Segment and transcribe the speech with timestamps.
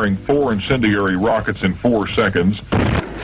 [0.00, 2.60] capable of firing four incendiary rockets in four seconds.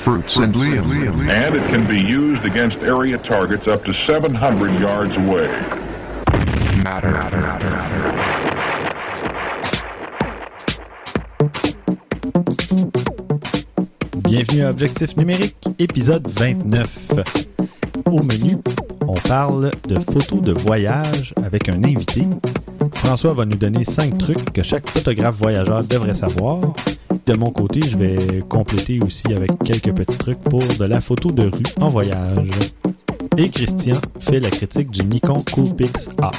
[0.03, 1.29] Fruits and Liam.
[1.29, 5.49] And it can be used against area targets up to 700 yards away.
[6.83, 7.13] Matter.
[14.23, 17.13] Bienvenue à Objectif numérique, épisode 29.
[18.07, 18.57] Au menu,
[19.09, 22.27] on parle de photos de voyage avec un invité.
[23.07, 26.61] François va nous donner cinq trucs que chaque photographe voyageur devrait savoir.
[27.25, 31.31] De mon côté, je vais compléter aussi avec quelques petits trucs pour de la photo
[31.31, 32.51] de rue en voyage.
[33.37, 36.33] Et Christian fait la critique du Nikon Coolpix A.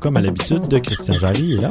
[0.00, 1.70] comme à l'habitude, de Christian Jarry est là.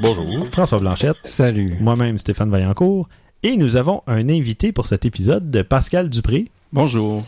[0.00, 0.48] Bonjour.
[0.50, 1.20] François Blanchette.
[1.24, 1.76] Salut.
[1.80, 3.08] Moi-même, Stéphane Vaillancourt.
[3.42, 6.46] Et nous avons un invité pour cet épisode, de Pascal Dupré.
[6.72, 7.22] Bonjour.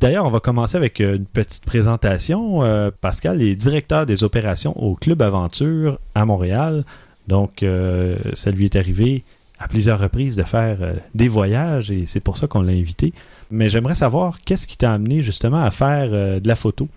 [0.00, 2.62] D'ailleurs, on va commencer avec une petite présentation.
[2.62, 6.84] Euh, Pascal est directeur des opérations au Club Aventure à Montréal.
[7.26, 9.24] Donc, euh, ça lui est arrivé
[9.60, 13.12] à plusieurs reprises de faire euh, des voyages et c'est pour ça qu'on l'a invité.
[13.50, 16.88] Mais j'aimerais savoir qu'est-ce qui t'a amené justement à faire euh, de la photo?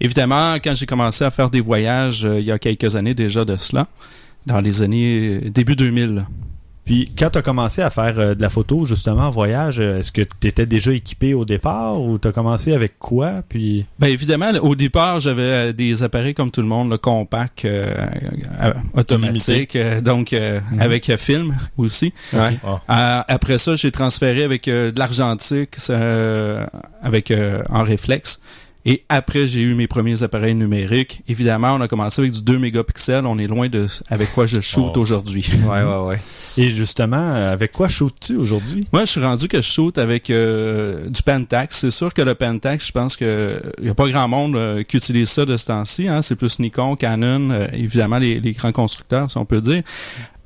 [0.00, 3.44] Évidemment, quand j'ai commencé à faire des voyages euh, il y a quelques années déjà
[3.44, 3.86] de cela,
[4.46, 6.24] dans les années euh, début 2000.
[6.84, 10.10] Puis quand tu as commencé à faire euh, de la photo justement en voyage, est-ce
[10.10, 13.42] que tu étais déjà équipé au départ ou tu as commencé avec quoi?
[13.46, 17.66] Puis Ben évidemment, au départ, j'avais des appareils comme tout le monde, le compact,
[18.94, 20.34] automatique, euh, donc
[20.78, 22.12] avec euh, film aussi.
[22.34, 22.50] Ah.
[22.64, 26.64] Euh, après ça, j'ai transféré avec euh, de l'argentique euh,
[27.02, 28.40] avec euh, en réflexe.
[28.84, 31.20] Et après, j'ai eu mes premiers appareils numériques.
[31.28, 33.26] Évidemment, on a commencé avec du 2 mégapixels.
[33.26, 34.98] On est loin de avec quoi je shoot Oh.
[35.00, 35.44] aujourd'hui.
[35.66, 36.20] Ouais, ouais, ouais.
[36.56, 38.86] et justement avec quoi shootes-tu aujourd'hui?
[38.92, 41.76] Moi, je suis rendu que je shoot avec euh, du Pentax.
[41.80, 44.82] C'est sûr que le Pentax, je pense que il y a pas grand monde euh,
[44.84, 46.08] qui utilise ça de ce temps-ci.
[46.08, 46.22] Hein.
[46.22, 49.82] C'est plus Nikon, Canon, euh, évidemment les, les grands constructeurs, si on peut dire.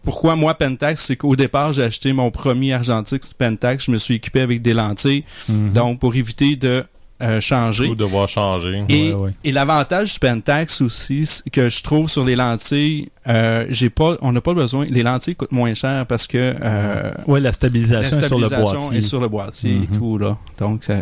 [0.04, 4.14] Pourquoi moi Pentax, c'est qu'au départ j'ai acheté mon premier argentique Pentax, je me suis
[4.14, 5.72] équipé avec des lentilles, Mhm.
[5.74, 6.82] donc pour éviter de
[7.22, 7.86] euh, changer.
[7.88, 8.84] Ou devoir changer.
[8.88, 9.30] Et, Ouais, ouais.
[9.44, 14.16] et l'avantage du Pentax aussi, c'est que je trouve sur les lentilles, euh, j'ai pas,
[14.22, 18.18] on n'a pas besoin, les lentilles coûtent moins cher parce que euh, Ouais, la stabilisation,
[18.18, 18.98] la est sur le stabilisation boîtier.
[18.98, 19.82] est sur le boîtier Mhm.
[19.84, 20.36] et tout là.
[20.58, 20.94] Donc ça,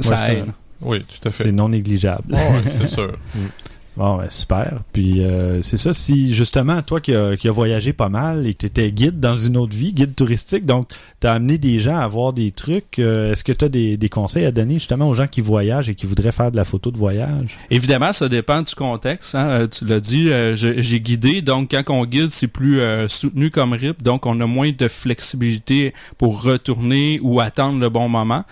[0.00, 0.46] ça c'est aide.
[0.82, 1.44] Oui, tout à fait.
[1.44, 2.32] C'est non négligeable.
[2.34, 3.12] Ouais, c'est sûr.
[4.00, 4.78] Bon, ben, super.
[4.94, 8.66] Puis euh, c'est ça, si justement, toi qui as voyagé pas mal et que tu
[8.66, 10.88] étais guide dans une autre vie, guide touristique, donc
[11.20, 14.08] tu as amené des gens à voir des trucs, euh, est-ce que tu as des,
[14.08, 16.90] conseils à donner justement aux gens qui voyagent et qui voudraient faire de la photo
[16.90, 17.58] de voyage?
[17.68, 19.34] Évidemment, ça dépend du contexte.
[19.34, 19.48] hein.
[19.48, 21.42] Euh, tu l'as dit, euh, j'ai guidé.
[21.42, 24.02] Donc, quand on guide, c'est plus soutenu comme RIP.
[24.02, 28.44] Donc, on a moins de flexibilité pour retourner ou attendre le bon moment.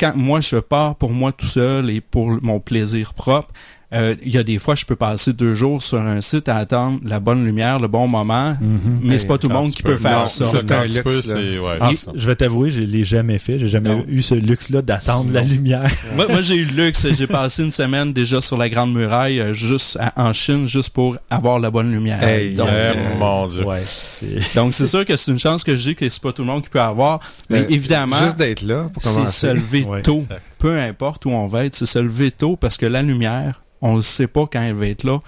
[0.00, 3.52] Quand moi, je pars pour moi tout seul et pour mon plaisir propre,
[3.92, 6.56] euh, il y a des fois, je peux passer deux jours sur un site à
[6.56, 8.56] attendre la bonne lumière, le bon moment.
[9.02, 9.90] Mais c'est pas tout le monde qui peux.
[9.92, 10.44] peut faire Non, ça.
[10.46, 11.20] ça, c'est un luxe, peux, là.
[11.22, 13.58] c'est- ouais, Ah, c'est je vais t'avouer, je l'ai jamais fait.
[13.58, 14.04] J'ai jamais Non.
[14.08, 15.88] eu ce luxe-là d'attendre la lumière.
[16.16, 17.06] moi, moi, j'ai eu le luxe.
[17.12, 20.90] J'ai passé une semaine déjà sur la Grande Muraille, euh, juste à- en Chine, juste
[20.90, 22.22] pour avoir la bonne lumière.
[22.22, 23.64] Hey, Donc, euh, mon Dieu.
[23.64, 24.36] ouais, c'est...
[24.54, 26.62] Donc c'est sûr que c'est une chance que j'ai que c'est pas tout le monde
[26.62, 27.20] qui peut avoir.
[27.50, 29.46] Mais Euh, évidemment, Juste d'être là pour c'est commencer.
[29.48, 30.16] se lever Ouais, tôt.
[30.16, 30.42] exact.
[30.64, 33.96] Peu importe où on va être, c'est se lever tôt parce que la lumière, on
[33.96, 35.18] ne sait pas quand elle va être là.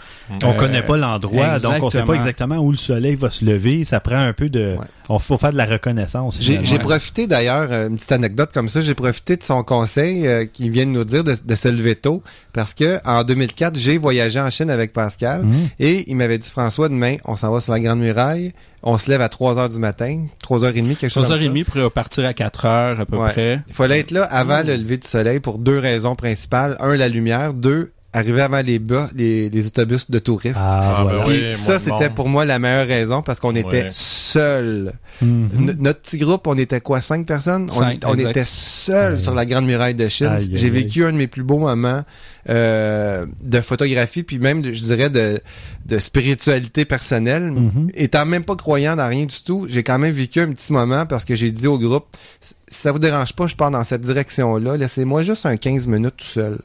[0.43, 2.57] On Euh, connaît pas l'endroit, donc on sait pas exactement.
[2.57, 3.85] où le soleil va se lever.
[3.85, 4.77] Ça prend un peu de...
[4.81, 4.87] Ouais.
[5.11, 6.39] On faut faire de la reconnaissance.
[6.41, 10.47] J'ai profité d'ailleurs, euh, une petite anecdote comme ça, j'ai profité de son conseil euh,
[10.51, 12.23] qui vient de nous dire de, de se lever tôt
[12.55, 15.69] parce que en 2004, j'ai voyagé en Chine avec Pascal Mhm.
[15.79, 18.53] et il m'avait dit François, demain, on s'en va sur la Grande Muraille,
[18.89, 21.43] on se lève à 3 heures du matin, 3h30, quelque chose comme ça.
[21.45, 23.33] 3h30 pour partir à 4h à peu Ouais.
[23.33, 23.61] près.
[23.67, 26.77] Il fallait être là avant le lever du soleil pour deux raisons principales.
[26.79, 27.53] Un, la lumière.
[27.53, 30.57] Deux, arriver avant les bas, les, les autobus de touristes.
[30.59, 31.19] Ah, Ah, voilà.
[31.25, 32.15] ben oui, ça, moi, c'était bon.
[32.15, 33.89] pour moi la meilleure raison parce qu'on était Ouais.
[33.91, 34.93] seuls.
[35.23, 35.77] Mhm.
[35.79, 37.67] Notre petit groupe, on était quoi, cinq personnes?
[37.71, 38.31] On, Cinq, on exact.
[38.31, 39.21] était seuls Aïe.
[39.21, 40.29] sur la Grande Muraille de Chine.
[40.29, 42.03] Aïe, aïe, J'ai vécu un de mes plus beaux moments
[42.49, 45.41] euh, de photographie, puis même, de- je dirais, de,
[45.87, 47.51] de spiritualité personnelle.
[47.51, 47.91] Mhm.
[47.95, 51.07] Étant même pas croyant dans rien du tout, j'ai quand même vécu un petit moment
[51.07, 52.05] parce que j'ai dit au groupe,
[52.41, 56.17] si ça vous dérange pas, je pars dans cette direction-là, laissez-moi juste un 15 minutes
[56.19, 56.59] tout seul.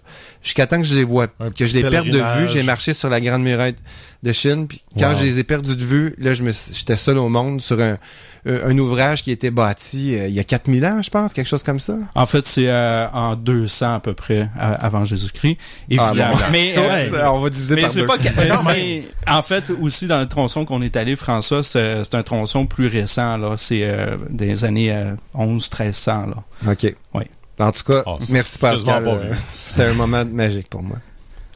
[0.44, 2.94] Jusqu'à temps que je les vois, Un que je les perde de vue, j'ai marché
[2.94, 3.76] sur la Grande Muraille
[4.24, 4.68] de Chine.
[4.68, 5.16] Puis quand Wow.
[5.20, 7.80] je les ai perdus de vue, là, je me suis- j'étais seul au monde sur
[7.80, 7.98] un,
[8.46, 11.34] un, un ouvrage qui a été bâti euh, il y a 4000 ans, je pense,
[11.34, 11.96] quelque chose comme ça.
[12.16, 15.58] En fait, c'est euh, en 200 à peu près avant Jésus-Christ.
[15.98, 16.24] Ah, bon.
[16.52, 18.06] mais, euh, on va diviser mais par c'est deux.
[18.06, 18.24] pas que-
[18.74, 22.66] mais en fait aussi dans le tronçon qu'on est allé François c'est c'est un tronçon
[22.68, 26.96] plus récent là c'est euh, des années euh, 11 1300 là OK.
[27.14, 27.24] Oui.
[27.60, 29.08] En tout cas, c'est merci Pascal.
[29.08, 29.34] euh.
[29.66, 30.98] C'était un moment magique pour moi.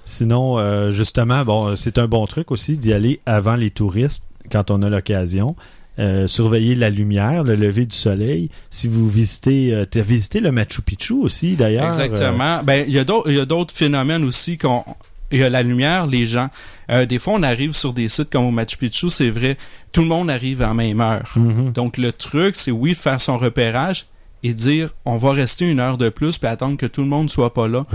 [0.05, 4.71] Sinon, euh, justement, bon, c'est un bon truc aussi d'y aller avant les touristes quand
[4.71, 5.55] on a l'occasion.
[5.97, 8.49] Euh, surveiller la lumière, le lever du soleil.
[8.69, 11.85] Si vous visitez, euh, visité le Machu Picchu aussi d'ailleurs.
[11.85, 14.83] exactement ben il y a d'autres il y a d'autres phénomènes aussi qu'on
[15.31, 16.49] il y a la lumière, les gens.
[16.91, 19.57] Euh, des fois, on arrive sur des sites comme au Machu Picchu, c'est vrai,
[19.91, 21.31] tout le monde arrive en même heure.
[21.35, 21.71] Mhm.
[21.71, 24.05] Donc, le truc, c'est oui, faire son repérage
[24.43, 27.31] et dire, on va rester une heure de plus puis attendre que tout le monde
[27.31, 27.85] soit pas là.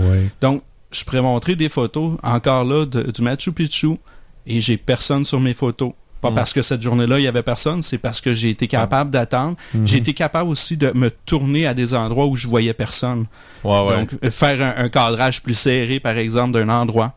[0.41, 0.61] Donc,
[0.91, 3.97] je pourrais montrer des photos, encore là, de- du Machu Picchu,
[4.45, 5.93] et j'ai personne sur mes photos.
[6.21, 6.35] Pas Mm.
[6.35, 9.57] parce que cette journée-là, il y avait personne, c'est parce que j'ai été capable d'attendre.
[9.73, 9.87] Mhm.
[9.87, 13.25] J'ai été capable aussi de me tourner à des endroits où je voyais personne.
[13.63, 13.97] Ouais, ouais.
[14.01, 17.15] Donc, euh, faire un, un cadrage plus serré, par exemple, d'un endroit.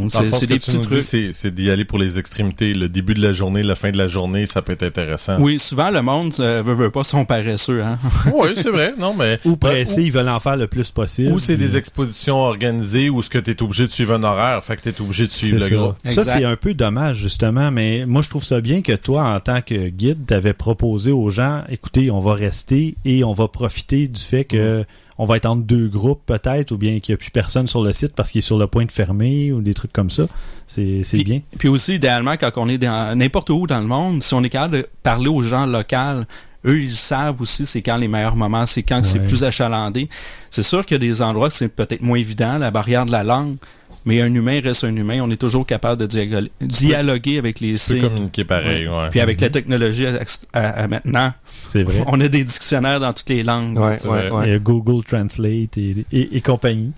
[0.00, 1.02] Donc, c'est ce que des tu petits trucs.
[1.02, 2.74] c'est, d'y aller pour les extrémités.
[2.74, 5.38] Le début de la journée, la fin de la journée, ça peut être intéressant.
[5.38, 7.82] Oui, souvent, le monde euh, veut, veut pas, sont paresseux.
[7.82, 7.98] Hein?
[8.34, 8.92] oui, c'est vrai.
[8.98, 9.38] Non, mais.
[9.44, 11.32] Ou pressés, ils veulent en faire le plus possible.
[11.32, 14.22] Ou c'est puis- des expositions organisées où ce que tu es obligé de suivre un
[14.22, 15.96] horaire, fait que tu es obligé de suivre le groupe.
[16.10, 19.40] Ça, c'est un peu dommage, justement, mais moi, je trouve ça bien que toi, en
[19.40, 24.08] tant que guide, t'avais proposé aux gens, écoutez, on va rester et on va profiter
[24.08, 24.84] du fait que
[25.18, 27.82] on va être entre deux groupes, peut-être, ou bien qu'il n'y a plus personne sur
[27.82, 30.24] le site parce qu'il est sur le point de fermer, ou des trucs comme ça.
[30.66, 31.40] C'est bien.
[31.58, 34.50] Puis aussi, idéalement, quand on est dans n'importe où dans le monde, si on est
[34.50, 36.24] capable de parler aux gens locaux,
[36.66, 40.08] eux, ils savent aussi c'est quand les meilleurs moments, c'est quand c'est plus achalandé.
[40.50, 43.12] C'est sûr qu'il y a des endroits que c'est peut-être moins évident, la barrière de
[43.12, 43.56] la langue,
[44.04, 45.20] mais un humain reste un humain.
[45.22, 48.00] On est toujours capable de dialoguer, dialoguer avec les Tu peux signes.
[48.02, 49.08] communiquer pareil, ouais.
[49.10, 50.18] Puis avec la technologie à,
[50.52, 51.32] à- à maintenant,
[51.62, 52.02] C'est vrai.
[52.06, 53.78] on a des dictionnaires dans toutes les langues.
[53.78, 54.50] Ouais, ouais, ouais.
[54.52, 56.92] Et Google Translate et, et, et compagnie.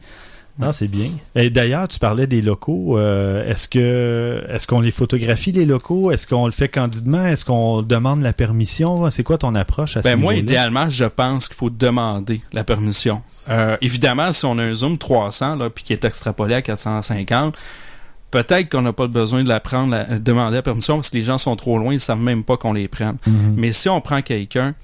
[0.59, 1.09] Non, c'est bien.
[1.37, 2.99] Et d'ailleurs, tu parlais des locaux.
[2.99, 6.11] euh, est-ce que est-ce qu'on les photographie les locaux?
[6.11, 7.25] Est-ce qu'on le fait candidement?
[7.25, 9.09] Est-ce qu'on demande la permission?
[9.13, 10.43] C'est quoi ton approche à ce Ben moi, niveau-là?
[10.53, 13.23] idéalement, je pense qu'il faut demander la permission.
[13.49, 17.55] Euh, évidemment, si on a un zoom 300 là, puis qui est extrapolé à 450,
[18.33, 21.23] peut-être qu'on n'a pas besoin de la prendre, la, demander la permission parce que les
[21.23, 23.17] gens sont trop loin, ils savent même pas qu'on les prenne.
[23.27, 23.55] Mhm.
[23.57, 24.75] Mais si on prend quelqu'un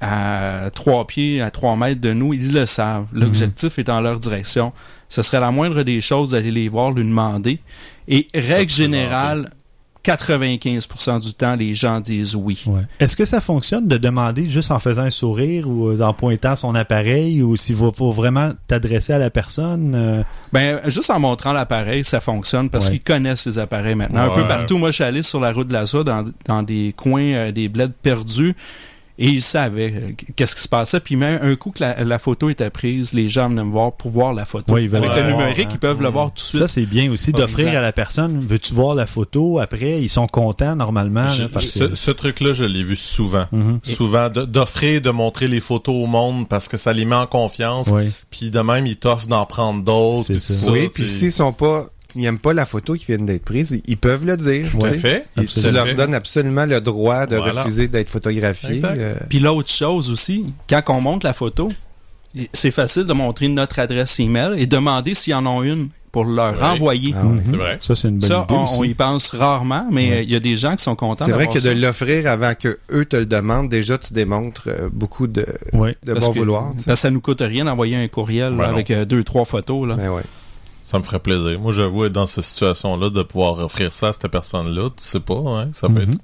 [0.00, 3.06] à trois pieds, à trois mètres de nous, ils le savent.
[3.12, 4.72] L'objectif est en leur direction.
[5.10, 7.58] Ce serait la moindre des choses d'aller les voir, lui demander.
[8.08, 9.50] Et règle générale,
[10.04, 12.62] 95% du temps, les gens disent oui.
[12.66, 12.80] Ouais.
[13.00, 16.56] Est-ce que ça fonctionne de demander juste en faisant un sourire ou euh, en pointant
[16.56, 21.20] son appareil ou s'il faut, faut vraiment t'adresser à la personne euh, Ben, juste en
[21.20, 22.92] montrant l'appareil, ça fonctionne parce Ouais.
[22.92, 24.22] qu'ils connaissent les appareils maintenant.
[24.22, 26.62] Un peu partout, moi, je suis allé sur la route de la soie dans, dans
[26.62, 28.54] des coins, euh, des bleds perdus.
[29.22, 30.98] Et ils savaient euh, qu'est-ce qui se passait.
[30.98, 33.92] Puis même un coup que la, la photo était prise, les gens venaient me voir
[33.92, 34.72] pour voir la photo.
[34.72, 35.72] Ouais, ils veulent Avec le voir, numérique, hein.
[35.74, 36.60] ils peuvent le voir tout de suite.
[36.62, 38.40] Ça, c'est bien aussi d'offrir à la personne.
[38.40, 40.00] Veux-tu voir la photo après?
[40.00, 41.28] Ils sont contents normalement.
[41.28, 43.44] Je- là, parce ce, que- ce truc-là, je l'ai vu souvent.
[43.52, 43.80] Mhm.
[43.82, 47.90] Souvent, d'offrir, de montrer les photos au monde parce que ça les met en confiance.
[48.30, 50.32] Puis de même, ils t'offrent d'en prendre d'autres.
[50.70, 53.96] Oui, puis s'ils sont pas, ils aiment pas la photo qui vient d'être prise, ils-
[53.96, 54.66] peuvent le dire.
[54.70, 55.26] Tout à fait.
[55.40, 57.62] Et tu leur donnes absolument le droit de Voilà.
[57.62, 58.80] refuser d'être photographié.
[58.84, 61.70] Euh, Puis l'autre chose aussi, quand on monte la photo,
[62.52, 66.54] c'est facile de montrer notre adresse email et demander s'ils en ont une pour leur
[66.54, 66.60] Ouais.
[66.60, 67.14] renvoyer.
[67.16, 67.56] Ah ouais.
[67.56, 67.78] Vrai.
[67.80, 68.74] Ça, c'est une bonne Ça, idée on, aussi.
[68.78, 71.46] on y pense rarement, mais il y a des gens qui sont contents C'est vrai
[71.46, 71.74] que de ça.
[71.74, 75.96] l'offrir avant que eux te le demandent, déjà tu démontres euh, beaucoup de, Ouais.
[76.04, 76.72] de bon que- vouloir.
[76.84, 79.86] que ça nous coûte rien d'envoyer un courriel Ben là, avec euh, deux, trois photos.
[79.88, 79.94] Là.
[79.96, 80.22] Ben ouais.
[80.90, 81.60] Ça me ferait plaisir.
[81.60, 84.88] Moi, j'avoue être dans cette situation-là de pouvoir offrir ça à cette personne-là.
[84.96, 85.68] Tu sais pas, hein?
[85.72, 86.10] Ça peut Mhm.
[86.10, 86.18] être.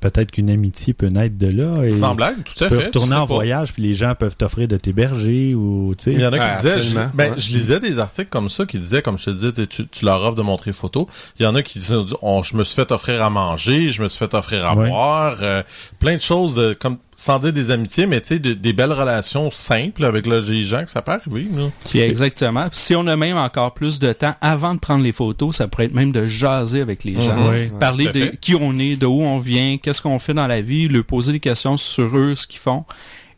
[0.00, 1.82] Peut-être qu'une amitié peut naître de là.
[1.82, 2.86] Et Sans blague, tout tu à peux fait.
[2.88, 3.34] retourner en pas.
[3.34, 6.12] voyage, puis les gens peuvent t'offrir de t'héberger ou tu sais.
[6.12, 7.38] Il y en a qui disaient, je, ben, Ouais.
[7.38, 10.36] je lisais des articles comme ça qui disaient, comme je te disais, tu, leur offres
[10.36, 11.06] de montrer photos.
[11.40, 14.02] Il y en a qui disaient, on, je me suis fait offrir à manger, je
[14.02, 14.90] me suis fait offrir à Ouais.
[14.90, 15.62] boire, euh,
[15.98, 18.92] plein de choses, euh, comme sans dire des amitiés, mais tu sais, de- des belles
[18.92, 21.48] relations simples avec les gens que ça peut arriver.
[21.52, 21.68] Là.
[21.90, 22.68] Puis exactement.
[22.68, 25.66] Puis si on a même encore plus de temps avant de prendre les photos, ça
[25.66, 27.36] pourrait être même de jaser avec les gens.
[27.36, 27.48] Mhm.
[27.48, 27.72] Ouais.
[27.80, 28.36] Parler de fait.
[28.40, 31.32] qui on est, de où on vient, qu'est-ce qu'on fait dans la vie, leur poser
[31.32, 32.84] des questions sur eux, ce qu'ils font.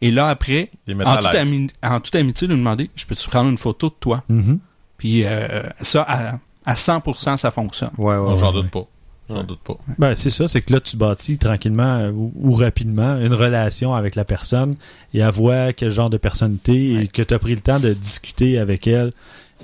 [0.02, 0.68] Et là, après,
[1.04, 1.40] en toute, l'aise.
[1.54, 4.22] ami- en toute amitié, lui demander, je peux-tu prendre une photo de toi?
[4.28, 4.58] Mhm.
[4.98, 7.90] Puis euh, ça, à, à 100%, ça fonctionne.
[7.96, 8.38] Ouais, ouais, Non, ouais.
[8.38, 8.62] J'en ouais.
[8.62, 8.84] doute pas.
[9.30, 9.76] J'en doute pas.
[9.98, 13.94] Ben, c'est ça, c'est que là, tu bâtis tranquillement euh, ou, ou rapidement une relation
[13.94, 14.74] avec la personne
[15.14, 17.92] et elle voit quel genre de personnalité et que tu as pris le temps de
[17.92, 19.12] discuter avec elle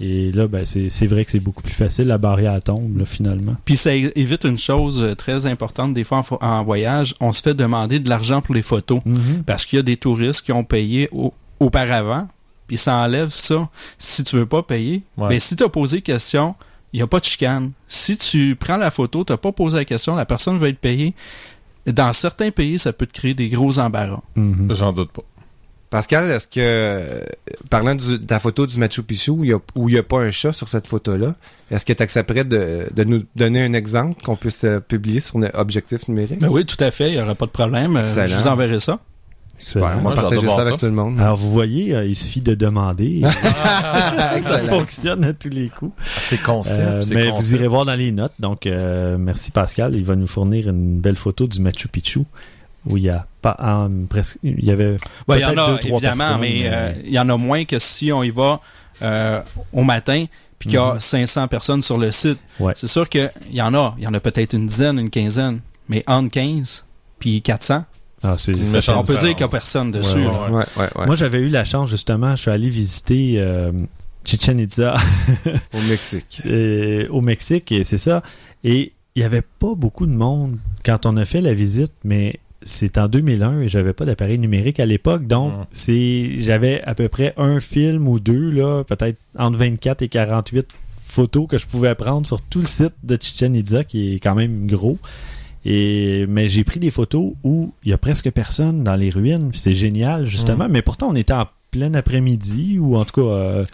[0.00, 2.06] Et là, ben, c'est c'est vrai que c'est beaucoup plus facile.
[2.06, 3.56] La barrière tombe, là, finalement.
[3.64, 7.54] Puis ça évite une chose euh, très importante des fois en, voyage, on se fait
[7.54, 9.00] demander de l'argent pour les photos
[9.46, 12.28] parce qu'il y a des touristes qui ont payé au- auparavant,
[12.66, 13.68] puis ça enlève ça.
[13.98, 15.28] Si tu veux pas payer, Ouais.
[15.30, 16.54] mais si tu as posé question,
[16.96, 17.72] il y a pas de chicane.
[17.86, 21.12] Si tu prends la photo, tu pas posé la question, la personne va être payée.
[21.86, 24.22] Dans certains pays, ça peut te créer des gros embarras.
[24.34, 24.68] Mhm.
[24.74, 25.22] J'en doute pas.
[25.90, 27.22] Pascal, est-ce que,
[27.68, 30.54] parlant du- de ta photo du Machu Picchu, où il n'y a, pas un chat
[30.54, 31.34] sur cette photo-là,
[31.70, 35.38] est-ce que tu accepterais de, de nous donner un exemple qu'on puisse euh, publier sur
[35.38, 36.40] notre objectif numérique?
[36.40, 37.94] Ben oui, tout à fait, il y aura pas de problème.
[37.98, 38.26] Euh, Excellent.
[38.28, 39.00] je vous enverrai ça.
[39.76, 40.62] On va Moi, partager ça ça.
[40.62, 41.18] avec tout le monde.
[41.18, 43.22] Alors, vous voyez, euh, il suffit de demander.
[44.42, 45.92] ça fonctionne à tous les coups.
[46.04, 46.80] C'est concept.
[46.80, 47.36] Euh, mais concept.
[47.36, 48.34] vous irez voir dans les notes.
[48.38, 49.94] Donc, euh, merci Pascal.
[49.94, 52.20] Il va nous fournir une belle photo du Machu Picchu
[52.88, 54.96] où il y a pas en, presque il y avait
[55.26, 57.18] Ben, il y en peut-être a, deux, trois évidemment, personnes, mais mais- euh, il y
[57.18, 58.60] en a moins que si on y va
[59.02, 59.40] euh,
[59.72, 60.26] au matin
[60.58, 61.00] puis qu'il y a Mhm.
[61.00, 62.38] 500 personnes sur le site.
[62.60, 62.72] Ouais.
[62.76, 63.94] C'est sûr qu'il y en a.
[63.98, 65.60] Il y en a peut-être une dizaine, une quinzaine.
[65.88, 66.86] Mais entre 15
[67.18, 67.84] puis 400,
[68.26, 68.54] Ah, c'est-
[68.90, 70.16] on peut dire qu'il n'y a personne dessus.
[70.18, 70.50] Ouais, là.
[70.50, 70.56] ouais.
[70.58, 71.06] Ouais, ouais, ouais.
[71.06, 73.72] Moi, j'avais eu la chance, justement, je suis allé visiter euh,
[74.24, 74.94] Chichen Itza
[75.74, 76.42] Au Mexique.
[77.10, 78.22] au Mexique, et c'est ça.
[78.64, 82.40] Et il y avait pas beaucoup de monde quand on a fait la visite, mais
[82.62, 85.64] c'est en 2001 et j'avais pas d'appareil numérique à l'époque, donc Mm.
[85.70, 90.66] c'est j'avais à peu près un film ou deux, là, peut-être entre 24 et 48
[91.06, 94.34] photos que je pouvais prendre sur tout le site de Chichen Itza, qui est quand
[94.34, 94.98] même gros.
[95.68, 99.50] Et, mais j'ai pris des photos où il y a presque personne dans les ruines.
[99.52, 100.68] C'est génial, justement.
[100.70, 103.64] Mais pourtant, on était en plein après-midi, ou en tout cas, euh,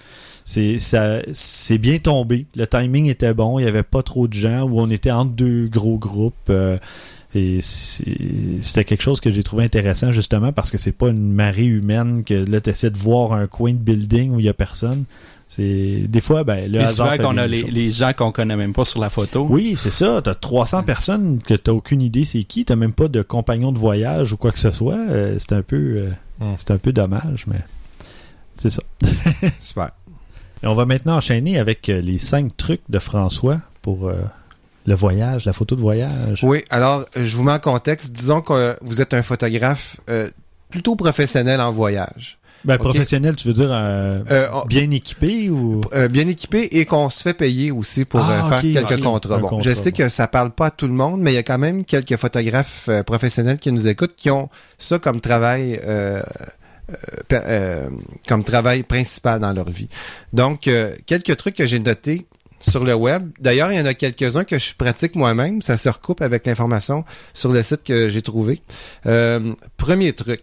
[0.46, 2.46] c'est ça c'est bien tombé.
[2.56, 3.58] Le timing était bon.
[3.58, 6.48] Il y avait pas trop de gens, où on était entre deux gros groupes.
[6.48, 6.78] euh,
[7.34, 11.64] et c'était quelque chose que j'ai trouvé intéressant, justement, parce que c'est pas une marée
[11.64, 14.54] humaine que là, tu essaies de voir un coin de building où il y a
[14.54, 15.04] personne.
[15.54, 18.72] C'est des fois, ben, le hasard souvent qu'on a les les, gens qu'on connaît même
[18.72, 19.46] pas sur la photo.
[19.50, 20.22] Oui, c'est ça.
[20.22, 22.64] T'as 300 personnes que t'as aucune idée c'est qui.
[22.64, 24.94] T'as même pas de compagnon de voyage ou quoi que ce soit.
[24.94, 26.10] Euh, c'est un peu, euh,
[26.42, 26.54] Hmm.
[26.58, 27.60] c'est un peu dommage, mais
[28.56, 28.82] c'est ça.
[29.60, 29.90] Super.
[30.62, 34.14] Et on va maintenant enchaîner avec euh, les cinq trucs de François pour euh,
[34.86, 36.42] le voyage, la photo de voyage.
[36.42, 38.12] Oui, alors, je vous mets en contexte.
[38.12, 40.30] Disons que vous êtes un photographe euh,
[40.68, 42.38] plutôt professionnel en voyage.
[42.64, 45.80] Ben, professionnel, tu veux dire euh, Euh, on- bien équipé ou?
[45.94, 49.38] Euh, bien équipé et qu'on se fait payer aussi pour Ah, faire quelques contrats.
[49.38, 49.96] Bon, contrat, je sais bon.
[49.98, 52.16] que ça parle pas à tout le monde, mais il y a quand même quelques
[52.16, 55.80] photographes professionnels qui nous écoutent qui ont ça comme travail
[58.28, 59.88] comme travail principal dans leur vie.
[60.32, 60.68] Donc,
[61.06, 62.26] quelques trucs que j'ai notés
[62.60, 63.28] sur le web.
[63.40, 65.60] D'ailleurs, il y en a quelques-uns que je pratique moi-même.
[65.62, 67.04] Ça se recoupe avec l'information
[67.34, 68.62] sur le site que j'ai trouvé.
[69.06, 70.42] Euh, premier truc.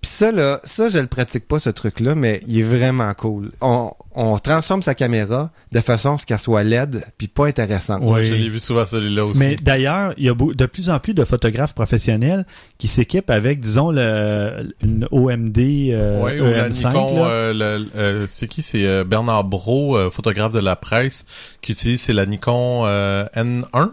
[0.00, 3.50] Puis ça, là, ça, je le pratique pas, ce truc-là, mais il est vraiment cool.
[3.60, 8.02] On, on transforme sa caméra de façon à ce qu'elle soit laide puis pas intéressante.
[8.04, 8.24] Ouais.
[8.24, 9.38] Je l'ai vu souvent celui-là aussi.
[9.38, 12.46] Mais d'ailleurs, il y a de plus en plus de photographes professionnels
[12.78, 16.88] qui s'équipent avec, disons, le, une OMD euh, Ouais, ou la EM5.
[16.88, 17.28] Nikon, là.
[17.28, 18.62] euh, euh, c'est qui?
[18.62, 21.26] C'est euh, Bernard Brault, euh, photographe de la presse,
[21.60, 23.90] qui utilise, c'est la Nikon euh, N1.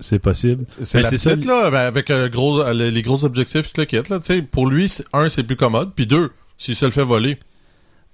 [0.00, 0.64] C'est possible.
[0.82, 3.24] C'est Ben, la c'est petite, ça, là, ben, avec euh, gros, euh, les, les gros
[3.24, 4.42] objectifs, le kit, là, tu sais.
[4.42, 7.38] Pour lui, un, c'est plus commode, puis deux, s'il se le fait voler.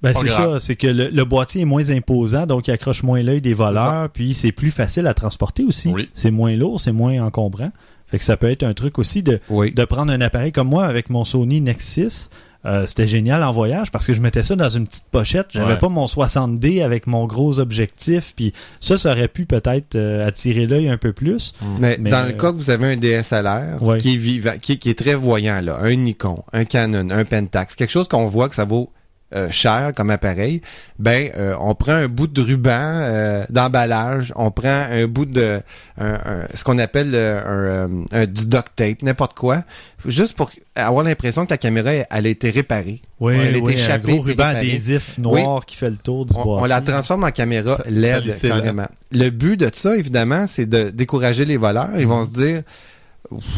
[0.02, 3.22] Ben, c'est ça, c'est que le, le boîtier est moins imposant, donc il accroche moins
[3.22, 5.88] l'œil des voleurs, puis c'est plus facile à transporter aussi.
[5.88, 6.10] Oui.
[6.14, 7.70] C'est moins lourd, c'est moins encombrant.
[8.10, 9.72] Fait que ça peut être un truc aussi de, Oui.
[9.72, 12.28] de prendre un appareil comme moi avec mon Sony Nexus.
[12.66, 15.48] Euh, c'était génial en voyage parce que je mettais ça dans une petite pochette.
[15.50, 15.78] J'avais Ouais.
[15.78, 18.32] pas mon 60D avec mon gros objectif.
[18.34, 21.54] Puis ça, ça aurait pu peut-être euh, attirer l'œil un peu plus.
[21.78, 23.98] Mais, Mais, dans le euh, cas que vous avez un DSLR Ouais.
[23.98, 27.74] qui est vivant, qui, qui est très voyant, là, un Nikon, un Canon, un Pentax,
[27.76, 28.90] quelque chose qu'on voit que ça vaut
[29.34, 30.60] euh, cher comme appareil,
[30.98, 35.60] ben euh, on prend un bout de ruban euh, d'emballage, on prend un bout de
[35.98, 39.62] un- un- ce qu'on appelle euh, un, euh, un- du duct tape, n'importe quoi,
[40.06, 43.00] juste pour avoir l'impression que la caméra elle, a été réparée.
[43.20, 44.58] Oui, elle a été oui, un échappée gros ruban réparée.
[44.68, 46.62] adhésif noir qui fait le tour du On, boîtier.
[46.62, 48.86] on la transforme en caméra LED carrément.
[49.12, 51.90] Le but de ça, évidemment, c'est de décourager les voleurs.
[51.98, 52.62] Ils vont se dire,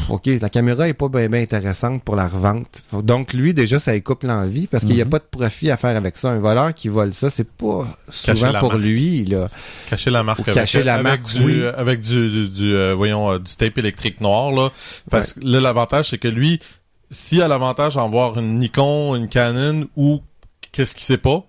[0.08, 2.82] OK, la caméra est pas bien intéressante pour la revente.
[2.92, 5.10] Donc, lui, déjà, ça coupe l'envie parce qu'il n'y a Mhm.
[5.10, 6.30] pas de profit à faire avec ça.
[6.30, 8.82] Un voleur qui vole ça, c'est pas souvent pour marque.
[8.82, 9.24] lui.
[9.24, 9.48] Là.
[9.90, 11.62] Cacher la marque Ou avec, cacher la avec marque, du, oui.
[11.76, 14.70] avec du, du, du, euh, voyons, euh, du tape électrique noir, là.
[15.10, 16.60] Parce que là, l'avantage, c'est que lui,
[17.10, 20.20] s'il a l'avantage d'en voir une Nikon, une Canon ou
[20.72, 21.44] qu'est-ce qu'il sait pas,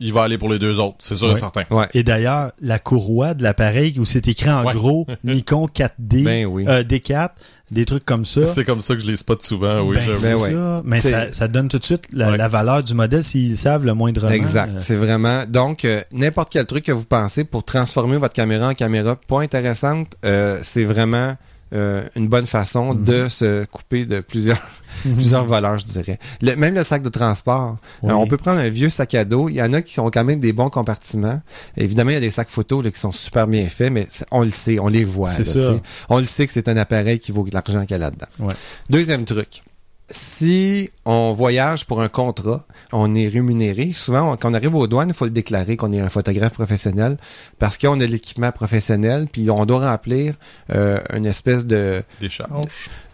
[0.00, 1.34] il va aller pour les deux autres, c'est sûr Ouais.
[1.34, 1.62] et certain.
[1.70, 1.86] Ouais.
[1.94, 4.74] Et d'ailleurs, la courroie de l'appareil où c'est écrit en Ouais.
[4.74, 6.64] gros Nikon 4D, Ben oui.
[6.68, 7.30] euh, D4,
[7.70, 8.44] des trucs comme ça.
[8.46, 9.96] C'est comme ça que je les spot souvent, oui.
[9.96, 10.52] Ben, c'est Ben ouais.
[10.52, 10.82] ça.
[10.84, 12.36] Mais C'est- ça, ça donne tout de suite la, Ouais.
[12.36, 14.32] la valeur du modèle s'ils savent le moindrement.
[14.32, 14.70] Exact.
[14.74, 15.44] Euh, C'est vraiment.
[15.48, 19.40] Donc, euh, n'importe quel truc que vous pensez pour transformer votre caméra en caméra pas
[19.42, 21.36] intéressante, euh, c'est vraiment
[21.72, 23.04] euh, une bonne façon Mhm.
[23.04, 24.58] de se couper de plusieurs
[25.02, 26.18] plusieurs voleurs, je dirais.
[26.42, 27.76] Le- même le sac de transport.
[28.02, 28.10] Oui.
[28.10, 29.48] Euh, on peut prendre un vieux sac à dos.
[29.48, 31.40] Il y en a qui ont quand même des bons compartiments.
[31.76, 34.48] Évidemment, il y a des sacs photos qui sont super bien faits, mais on le
[34.50, 35.30] sait, on les voit.
[35.30, 35.76] C'est là.
[36.08, 38.26] On le sait que c'est un appareil qui vaut de l'argent qu'il y a là-dedans.
[38.40, 38.54] Ouais.
[38.90, 39.62] Deuxième truc.
[40.10, 43.92] Si on voyage pour un contrat, on est rémunéré.
[43.94, 46.52] Souvent, on- quand on arrive aux douanes, il faut le déclarer qu'on est un photographe
[46.52, 47.16] professionnel
[47.58, 50.34] parce qu'on a l'équipement professionnel, puis on doit remplir
[50.74, 52.02] euh, une espèce de...
[52.20, 52.66] Des charges.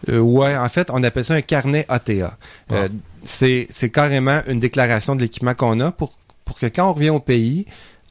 [0.09, 2.37] euh, ouais, en fait, on appelle ça un carnet ATA.
[2.73, 2.89] Euh,
[3.23, 7.11] c'est c'est carrément une déclaration de l'équipement qu'on a pour, pour que quand on revient
[7.11, 7.65] au pays,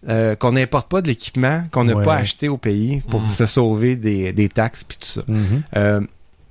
[0.08, 2.04] euh, qu'on n'importe pas de l'équipement qu'on n'a Ouais.
[2.04, 3.30] pas acheté au pays pour Mhm.
[3.30, 5.22] se sauver des, des taxes puis tout ça.
[5.28, 5.62] mhm.
[5.76, 6.00] Euh,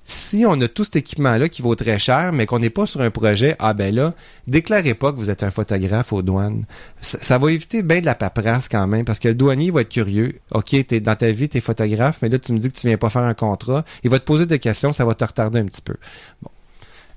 [0.04, 3.02] si on a tout cet équipement-là qui vaut très cher, mais qu'on n'est pas sur
[3.02, 4.14] un projet, ah ben là,
[4.48, 6.64] déclarez pas que vous êtes un photographe aux douanes.
[7.02, 9.82] Ça, ça va éviter bien de la paperasse quand même, parce que le douanier va
[9.82, 10.40] être curieux.
[10.52, 12.88] OK, t'es, dans ta vie, tu es photographe, mais là, tu me dis que tu
[12.88, 13.84] viens pas faire un contrat.
[14.04, 15.96] Il va te poser des questions, ça va te retarder un petit peu.
[16.42, 16.50] Bon.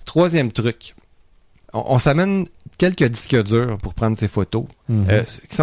[0.04, 0.94] Troisième truc.
[1.72, 4.64] On, on s'amène quelques disques durs pour prendre ces photos.
[4.88, 5.06] Mhm.
[5.08, 5.22] Euh,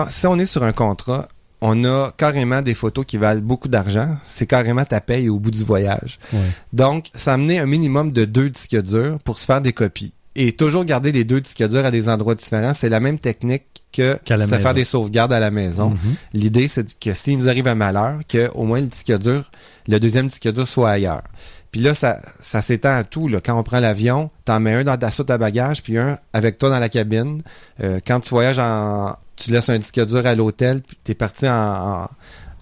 [0.10, 1.28] si on est sur un contrat,
[1.62, 4.18] on a carrément des photos qui valent beaucoup d'argent.
[4.28, 6.20] C'est carrément ta paye au bout du voyage.
[6.32, 6.40] Ouais.
[6.74, 10.14] Donc, ça amenait un minimum de deux disques durs pour se faire des copies.
[10.36, 13.66] Et toujours garder les deux disques durs à des endroits différents, c'est la même technique
[13.92, 15.90] que la se faire des sauvegardes à la maison.
[15.90, 16.16] Mhm.
[16.34, 19.50] L'idée, c'est que s'il nous arrive un malheur, que au moins le disque dur,
[19.88, 21.24] le deuxième disque dur soit ailleurs.
[21.72, 23.28] Puis là, ça, ça s'étend à tout.
[23.28, 23.42] Là.
[23.44, 26.58] Quand on prend l'avion, t'en mets un dans ta soute à bagages, puis un avec
[26.58, 27.42] toi dans la cabine.
[27.82, 29.16] Euh, quand tu voyages en...
[29.40, 32.08] Tu laisses un disque dur à l'hôtel, puis t'es parti en, en,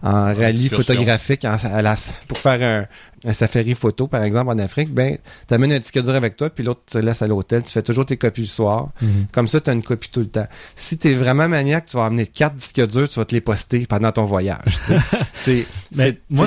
[0.03, 1.95] en rallye photographique en- à la-
[2.27, 2.61] pour faire
[3.23, 4.93] un, un safari photo, par exemple, en Afrique.
[4.93, 7.63] Ben, t'amènes un disque dur avec toi, puis l'autre, tu laisses à l'hôtel.
[7.63, 8.89] Tu fais toujours tes copies le soir.
[9.01, 9.25] Mhm.
[9.31, 10.45] Comme ça, tu as une copie tout le temps.
[10.75, 13.41] Si tu es vraiment maniaque, tu vas amener quatre disques durs, tu vas te les
[13.41, 14.77] poster pendant ton voyage.
[14.87, 14.93] tu
[15.33, 15.65] c'est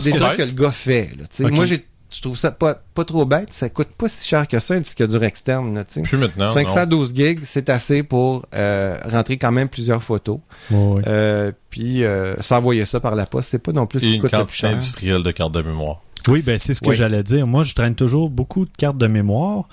[0.01, 1.11] des trucs que le gars fait.
[1.19, 1.43] Là, tu.
[1.43, 3.53] Moi, j'ai je trouve ça pas, pas trop bête?
[3.53, 5.75] Ça coûte pas si cher que ça, un disque dur externe.
[5.75, 6.03] Là, tu.
[6.03, 6.47] Plus maintenant.
[6.47, 6.53] non.
[6.53, 10.41] 512 gigs, c'est assez pour euh, rentrer quand même plusieurs photos.
[10.73, 14.21] Euh, puis euh, s'envoyer ça par la poste, c'est pas non plus ce qui une
[14.21, 14.71] coûte le plus cher.
[14.71, 16.03] industrielle de cartes de mémoire.
[16.29, 16.97] Oui, ben c'est ce que Oui.
[16.97, 17.47] j'allais dire.
[17.47, 19.69] Moi, je traîne toujours beaucoup de cartes de mémoire.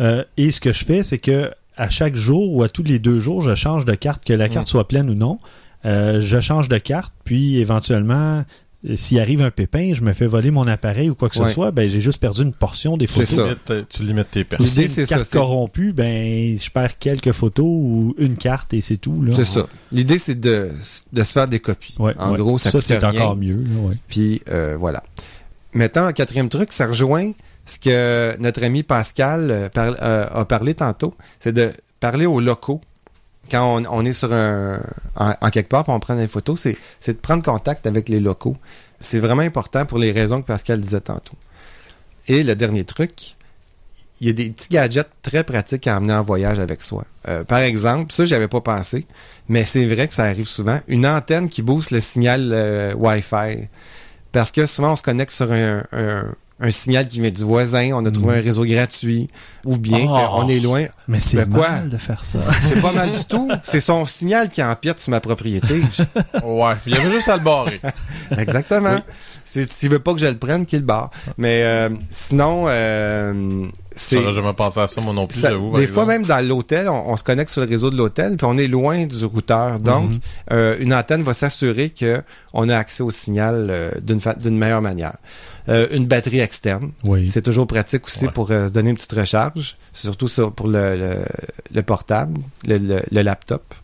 [0.00, 2.98] Euh, et ce que je fais, c'est que à chaque jour ou à tous les
[2.98, 5.38] deux jours, je change de carte, que la carte soit pleine ou non.
[5.84, 8.44] Euh, je change de carte, puis éventuellement,
[8.94, 11.48] s'il arrive un pépin, je me fais voler mon appareil ou quoi que Ouais.
[11.48, 13.48] ce soit, ben j'ai juste perdu une portion des C'est photos.
[13.48, 13.54] ça.
[13.64, 14.64] Tu limites, tu limites tes pertes.
[14.66, 18.80] Si c'est une ça, carte corrompue, ben je perds quelques photos ou une carte et
[18.80, 19.22] c'est tout.
[19.22, 19.32] là.
[19.34, 19.66] C'est ça.
[19.92, 20.68] L'idée, c'est de,
[21.12, 21.96] de se faire des copies.
[21.98, 22.38] Ouais, en ouais.
[22.38, 23.56] gros, ça, ça coûte c'est encore mieux.
[23.64, 23.96] là, ouais.
[24.08, 25.02] Puis euh, voilà.
[25.72, 27.32] Maintenant, un quatrième truc, ça rejoint
[27.64, 32.40] ce que notre ami Pascal euh, par- euh, a parlé tantôt, c'est de parler aux
[32.40, 32.80] locaux.
[33.50, 34.80] Quand on, est sur un
[35.16, 36.68] en, quelque part, puis on prend des photos,
[37.00, 38.56] c'est de prendre contact avec les locaux.
[39.00, 41.36] C'est vraiment important pour les raisons que Pascal disait tantôt.
[42.28, 43.36] Et le dernier truc,
[44.20, 47.04] il y a des petits gadgets très pratiques à emmener en voyage avec soi.
[47.28, 49.06] Euh, par exemple, ça, j'avais pas pensé,
[49.48, 53.68] mais c'est vrai que ça arrive souvent, une antenne qui booste le signal euh, Wi-Fi.
[54.32, 55.84] Parce que souvent, on se connecte sur un-
[56.58, 58.38] un signal qui vient du voisin, on a trouvé Mhm.
[58.40, 59.28] un réseau gratuit,
[59.64, 60.40] ou bien Oh.
[60.40, 60.86] qu'on est loin.
[61.06, 61.68] Mais c'est Ben quoi?
[61.68, 62.38] mal de faire ça.
[62.68, 63.48] C'est pas mal du tout.
[63.62, 65.80] C'est son signal qui empiète sur ma propriété.
[66.44, 66.74] Ouais.
[66.86, 67.80] Il y avait juste à le barrer.
[68.38, 69.00] Exactement.
[69.44, 71.10] C'est S'il veut pas que je le prenne, qu'il le barre.
[71.38, 74.16] Mais euh, sinon, euh, c'est...
[74.20, 75.70] J'aurais jamais pensé à ça, moi non plus, Ça- j'avoue.
[75.70, 78.36] par des fois, même dans l'hôtel, on, on se connecte sur le réseau de l'hôtel,
[78.36, 79.78] puis on est loin du routeur.
[79.78, 80.18] Donc, Mhm.
[80.52, 82.22] euh, une antenne va s'assurer que
[82.54, 85.14] on a accès au signal euh, d'une fa- d'une meilleure manière.
[85.68, 87.28] Euh, une batterie externe, Oui.
[87.30, 88.32] c'est toujours pratique aussi Ouais.
[88.32, 91.14] pour euh, se donner une petite recharge, surtout pour le, le,
[91.74, 93.74] le portable, le, laptop.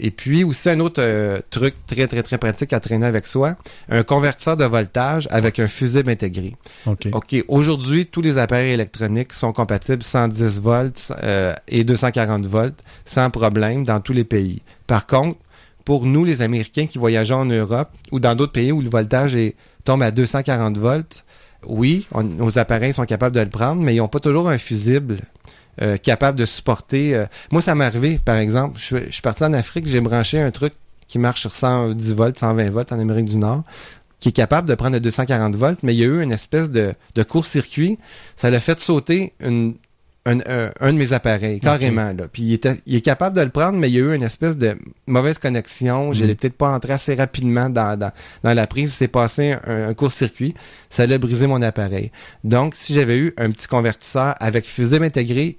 [0.00, 3.56] Et puis aussi un autre euh, truc très très très pratique à traîner avec soi,
[3.88, 6.54] un convertisseur de voltage avec un fusible intégré.
[6.86, 7.08] OK.
[7.12, 11.12] OK, aujourd'hui, tous les appareils électroniques sont compatibles 110 volts
[11.66, 14.62] et 240 volts sans problème dans tous les pays.
[14.86, 15.40] Par contre,
[15.84, 19.34] pour nous, les Américains qui voyageons en Europe ou dans d'autres pays où le voltage
[19.34, 21.24] est, tombe à 240 volts,
[21.66, 24.58] oui, on- nos appareils sont capables de le prendre, mais ils n'ont pas toujours un
[24.58, 25.20] fusible
[25.80, 27.14] euh, capable de supporter.
[27.14, 30.40] euh, Moi, ça m'est arrivé, par exemple, je, je suis parti en Afrique, j'ai branché
[30.40, 30.74] un truc
[31.06, 33.62] qui marche sur 110 volts, 120 volts en Amérique du Nord
[34.20, 36.72] qui est capable de prendre le 240 volts, mais il y a eu une espèce
[36.72, 37.98] de, de court-circuit.
[38.34, 39.76] Ça l'a fait sauter une-
[40.28, 42.12] un, un, un de mes appareils, carrément.
[42.12, 42.28] Là.
[42.32, 44.22] Puis il, était, il est capable de le prendre, mais il y a eu une
[44.22, 46.12] espèce de mauvaise connexion.
[46.12, 46.28] Je Mhm.
[46.28, 48.12] l'ai peut-être pas entré assez rapidement dans, dans,
[48.42, 48.90] dans la prise.
[48.90, 50.54] Il s'est passé un, un court-circuit.
[50.90, 52.10] Ça l'a brisé mon appareil.
[52.44, 55.56] Donc, si j'avais eu un petit convertisseur avec fusible intégré,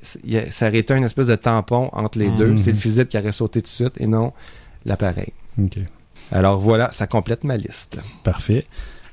[0.49, 2.35] ça aurait été une espèce de tampon entre les Mhm.
[2.37, 2.57] deux.
[2.57, 4.33] C'est le fusible qui aurait sauté tout de suite et non
[4.85, 5.33] l'appareil.
[6.31, 7.97] Alors voilà, ça complète ma liste.
[8.23, 8.65] Parfait.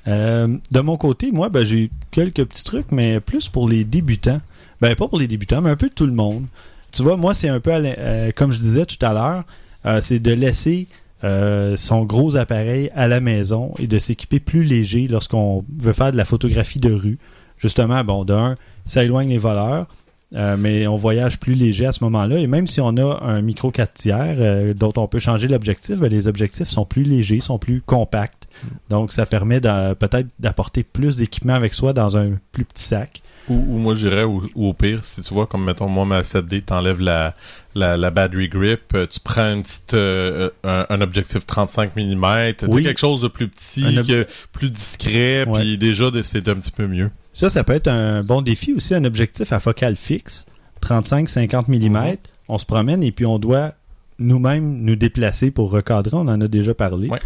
[0.07, 4.41] Euh, de mon côté, moi, ben, j'ai quelques petits trucs, mais plus pour les débutants.
[4.81, 6.45] Ben, pas pour les débutants, mais un peu tout le monde.
[6.93, 9.45] Tu vois, moi, c'est un peu, euh, comme je disais tout à l'heure,
[9.87, 10.87] euh, c'est de laisser
[11.25, 16.13] euh, son gros appareil à la maison et de s'équiper plus léger lorsqu'on veut faire
[16.13, 17.19] de la photographie de rue.
[17.57, 19.87] Justement, bon, d'un, ça éloigne les voleurs,
[20.35, 22.39] euh, mais on voyage plus léger à ce moment-là.
[22.39, 25.97] Et même si on a un micro 4 tiers euh, dont on peut changer l'objectif,
[25.97, 28.47] ben, les objectifs sont plus légers, sont plus compacts.
[28.91, 33.23] Donc, ça permet peut-être d'apporter plus d'équipement avec soi dans un plus petit sac.
[33.49, 36.23] Ou, ou moi, je dirais, ou, au pire, si tu vois, comme mettons, moi, ma
[36.23, 37.35] 7D, t'enlèves la,
[37.77, 42.55] la, la battery grip, euh, tu prends une petite, euh, un, un objectif 35 mm,
[42.59, 42.83] tu Oui.
[42.83, 46.73] quelque chose de plus petit, Un ob- que- plus discret, puis déjà, c'est un petit
[46.73, 47.11] peu mieux.
[47.33, 50.47] Ça, ça peut être un bon défi aussi, un objectif à focale fixe,
[50.83, 52.17] 35-50 mm.
[52.49, 53.73] On se promène et puis on doit
[54.19, 56.17] nous-mêmes nous déplacer pour recadrer.
[56.17, 57.09] On en a déjà parlé.
[57.09, 57.19] Ouais.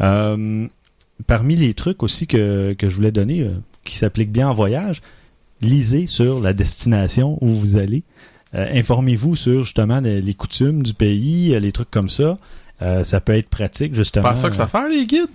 [0.00, 0.66] Euh,
[1.26, 3.50] parmi les trucs aussi que, que je voulais donner, euh,
[3.84, 5.00] qui s'appliquent bien en voyage,
[5.60, 8.02] lisez sur la destination où vous allez.
[8.54, 12.36] Euh, Informez-vous sur justement les, les coutumes du pays, euh, les trucs comme ça.
[12.82, 14.22] Euh, ça peut être pratique justement.
[14.28, 15.28] Pas ça que ça sert, les guides?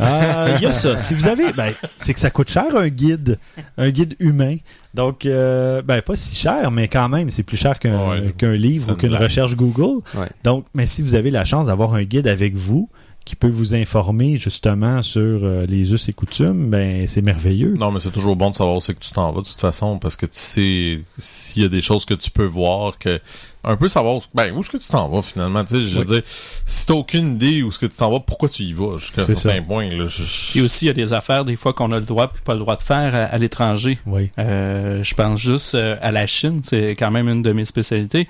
[0.00, 0.96] Ah, il y a ça.
[0.96, 3.38] Si vous avez, ben, c'est que ça coûte cher un guide,
[3.78, 4.56] un guide humain.
[4.94, 8.56] Donc, euh, ben, pas si cher, mais quand même, c'est plus cher qu'un Ouais.
[8.56, 10.00] livre C'est ou qu'une recherche Google.
[10.14, 10.28] Ouais.
[10.44, 12.88] Donc, mais si vous avez la chance d'avoir un guide avec vous
[13.28, 17.74] qui peut vous informer justement sur euh, les us et coutumes, ben, c'est merveilleux.
[17.74, 19.60] Non, mais c'est toujours bon de savoir où c'est que tu t'en vas, de toute
[19.60, 23.20] façon, parce que tu sais s'il y a des choses que tu peux voir, que
[23.64, 25.98] un peu savoir, où- ben, où est-ce que tu t'en vas, finalement, tu sais, je
[25.98, 26.22] veux dire,
[26.64, 29.22] si t'as aucune idée où est-ce que tu t'en vas, pourquoi tu y vas, jusqu'à
[29.22, 31.90] un certain point, là, je- Et aussi, il y a des affaires, des fois, qu'on
[31.92, 33.98] a le droit puis pas le droit de faire à, à l'étranger.
[34.06, 34.30] Oui.
[34.38, 38.28] Euh, je pense juste euh, à la Chine, c'est quand même une de mes spécialités.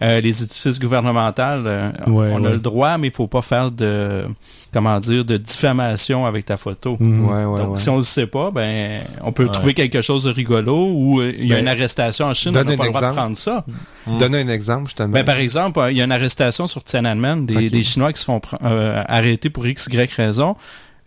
[0.00, 2.46] Euh, les édifices gouvernementaux, euh, Ouais, on ouais.
[2.46, 4.26] a le droit, mais il faut pas faire de,
[4.72, 6.96] comment dire, de diffamation avec ta photo.
[7.00, 7.06] Ouais,
[7.44, 7.76] ouais, Donc, ouais.
[7.78, 9.50] si on le sait pas, ben, on peut Ouais.
[9.52, 12.50] trouver quelque chose de rigolo ou euh, il y a Ben, une arrestation en Chine,
[12.50, 13.64] on n'a pas le droit de prendre ça.
[14.06, 15.08] Donne un exemple, justement.
[15.08, 18.24] Ben, par exemple, euh, il y a une arrestation sur Tiananmen, des, Chinois qui se
[18.24, 20.56] font euh, arrêter pour X, Y raison.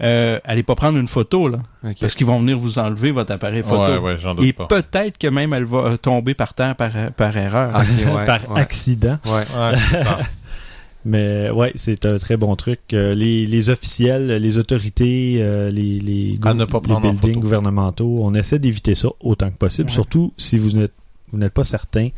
[0.04, 1.60] Euh, allez pas prendre une photo, là.
[2.00, 3.84] Parce qu'ils vont venir vous enlever votre appareil photo.
[3.93, 6.91] ouais, ouais, j'en doute Et peut-être que même elle va euh, tomber par terre par,
[7.15, 7.71] par erreur.
[8.12, 8.60] Ouais, Par ouais.
[8.60, 9.17] accident.
[11.04, 12.80] Mais ouais, c'est un très bon truc.
[12.93, 18.60] Euh, les, les officiels, les autorités, euh, les, les, ne pas buildings gouvernementaux, on essaie
[18.60, 19.93] d'éviter ça autant que possible, Ouais.
[19.93, 20.93] surtout si vous n'êtes
[21.32, 22.10] vous n'êtes pas certain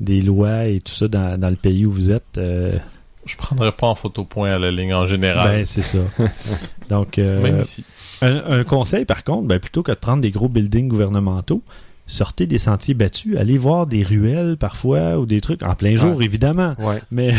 [0.00, 2.38] des lois et tout ça dans, dans le pays où vous êtes.
[2.38, 2.76] euh,
[3.26, 5.48] Je prendrais pas en photo point à la ligne en général.
[5.48, 5.98] ben c'est ça.
[6.90, 7.84] Donc euh, Même ici.
[8.22, 11.62] un, un conseil par contre, ben, plutôt que de prendre des gros buildings gouvernementaux,
[12.06, 16.22] sortez des sentiers battus, allez voir des ruelles parfois ou des trucs en plein jour
[16.22, 16.74] évidemment.
[16.78, 17.00] Ouais.
[17.10, 17.32] Mais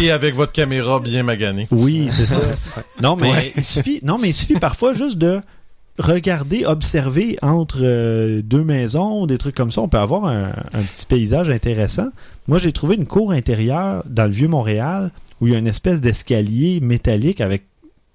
[0.00, 1.66] Et avec votre caméra bien maganée.
[1.70, 2.40] Oui, c'est ça.
[3.02, 3.52] Non, mais Ouais.
[3.56, 4.00] il suffit.
[4.02, 5.40] Non, mais il suffit parfois juste de
[6.00, 9.82] regarder, observer entre euh, deux maisons, des trucs comme ça.
[9.82, 10.52] On peut avoir un,
[10.90, 12.08] petit paysage intéressant.
[12.48, 15.10] Moi, j'ai trouvé une cour intérieure dans le vieux Montréal
[15.40, 17.64] où il y a une espèce d'escalier métallique avec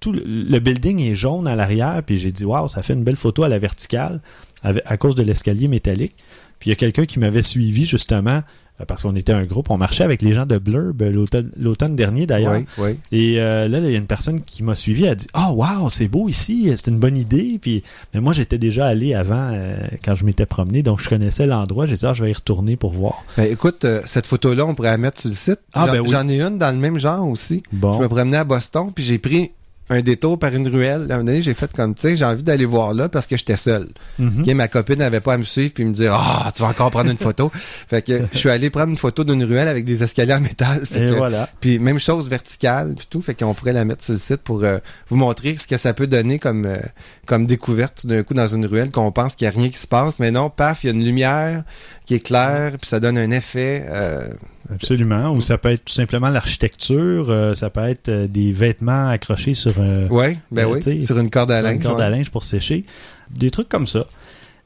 [0.00, 2.02] tout le, building est jaune à l'arrière.
[2.04, 4.20] Puis j'ai dit waouh, ça fait une belle photo à la verticale
[4.62, 6.16] à cause de l'escalier métallique.
[6.58, 8.42] Puis il y a quelqu'un qui m'avait suivi justement
[8.86, 9.70] parce qu'on était un groupe.
[9.70, 12.52] On marchait avec les gens de Blurb euh, l'automne dernier d'ailleurs.
[12.52, 12.98] Ouais, ouais.
[13.12, 15.52] Et euh, là, il y a une personne qui m'a suivi, elle a dit Ah,
[15.52, 17.58] wow, c'est beau ici, c'est une bonne idée.
[17.60, 21.46] Puis, mais moi, j'étais déjà allé avant euh, quand je m'étais promené, donc je connaissais
[21.46, 21.86] l'endroit.
[21.86, 23.24] J'ai dit Ah, je vais y retourner pour voir.
[23.36, 25.60] Ben, écoute, euh, cette photo-là, on pourrait la mettre sur le site.
[25.72, 26.08] Ah, J'en- ben oui.
[26.10, 27.62] J'en ai une dans le même genre aussi.
[27.72, 27.98] Je Bon.
[28.00, 29.52] me promenais à Boston, puis j'ai pris
[29.88, 31.02] un détour par une ruelle.
[31.10, 33.26] À un moment donné, j'ai fait comme, tu sais, j'ai envie d'aller voir là parce
[33.26, 33.86] que j'étais seul.
[34.18, 34.52] Mhm.
[34.54, 37.10] Ma copine n'avait pas à me suivre puis me dire, ah, tu vas encore prendre
[37.10, 37.50] une photo.
[37.86, 40.84] fait que je suis allé prendre une photo d'une ruelle avec des escaliers en métal.
[40.86, 41.48] Fait Et que- voilà.
[41.60, 44.64] Puis même chose verticale, puis tout, fait qu'on pourrait la mettre sur le site pour
[44.64, 46.78] euh, vous montrer ce que ça peut donner comme euh,
[47.26, 49.86] comme découverte d'un coup dans une ruelle qu'on pense qu'il y a rien qui se
[49.86, 51.62] passe, mais non, paf, il y a une lumière
[52.06, 53.84] qui est claire, puis ça donne un effet.
[53.88, 54.26] euh,
[54.72, 55.30] Absolument.
[55.32, 59.54] Ou ça peut être tout simplement l'architecture, euh, ça peut être euh, des vêtements accrochés
[59.54, 61.82] sur euh, ouais, ben oui, sur une corde à une linge.
[61.82, 62.04] corde ouais.
[62.04, 62.84] à linge pour sécher.
[63.30, 64.06] Des trucs comme ça.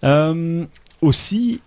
[0.05, 0.65] Euh,
[1.01, 1.61] aussi,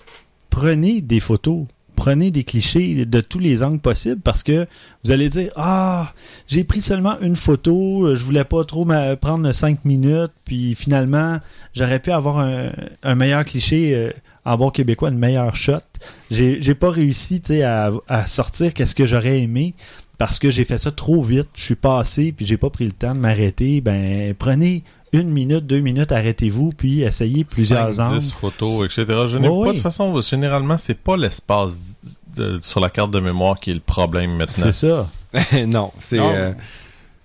[0.49, 1.65] prenez des photos
[1.95, 4.65] prenez des clichés de tous les angles possibles parce que
[5.05, 6.11] vous allez dire ah
[6.47, 8.83] j'ai pris seulement une photo je voulais pas trop
[9.21, 11.37] prendre cinq minutes puis finalement
[11.75, 12.71] j'aurais pu avoir un,
[13.03, 14.11] un meilleur cliché
[14.45, 15.77] en bon québécois une meilleure shot
[16.31, 19.73] j'ai j'ai pas réussi tu sais à, à sortir qu'est-ce que j'aurais aimé
[20.17, 22.91] parce que j'ai fait ça trop vite je suis passé puis j'ai pas pris le
[22.91, 28.19] temps de m'arrêter ben prenez une minute deux minutes arrêtez-vous puis essayez plusieurs 5, angles
[28.19, 29.05] 10 photos, etc.
[29.27, 29.73] Je n'ai pas oui.
[29.75, 32.01] de façon, généralement, c'est pas l'espace
[32.61, 34.71] sur la carte de mémoire qui est le problème maintenant.
[34.71, 35.07] c'est ça
[35.67, 36.17] non, c'est...
[36.19, 36.51] Euh,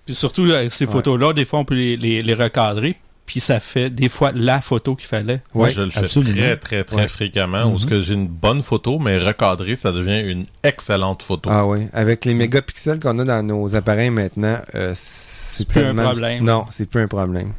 [0.05, 0.91] Puis surtout, là, ces Ouais.
[0.91, 2.95] photos-là, des fois, on peut les, les, les recadrer.
[3.29, 5.43] Puis ça fait des fois la photo qu'il fallait.
[5.53, 6.33] Moi, Ouais, je le fais absolument.
[6.33, 7.07] très, très, très Ouais.
[7.07, 7.65] fréquemment.
[7.65, 7.77] Où Mhm.
[7.77, 11.47] ce que j'ai une bonne photo, mais recadrée, ça devient une excellente photo.
[11.53, 15.93] Ah oui, avec les mégapixels qu'on a dans nos appareils maintenant, euh, c'est plus un
[15.93, 16.43] problème.
[16.43, 17.53] Non, c'est plus un problème.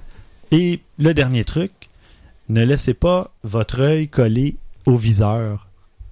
[0.51, 1.71] Et le dernier truc,
[2.49, 4.57] ne laissez pas votre œil coller
[4.87, 5.69] au viseur.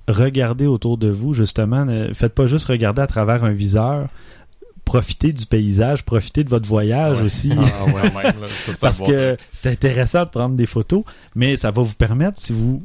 [0.06, 1.84] Regardez autour de vous, justement.
[1.84, 4.06] Ne faites pas juste regarder à travers un viseur.
[4.88, 7.24] Profitez du paysage, profitez de votre voyage Ouais.
[7.24, 7.52] aussi.
[7.54, 8.02] Ah ouais.
[8.02, 11.02] Même, là, ça, Parce que c'est intéressant de prendre des photos,
[11.34, 12.82] mais ça va vous permettre, si vous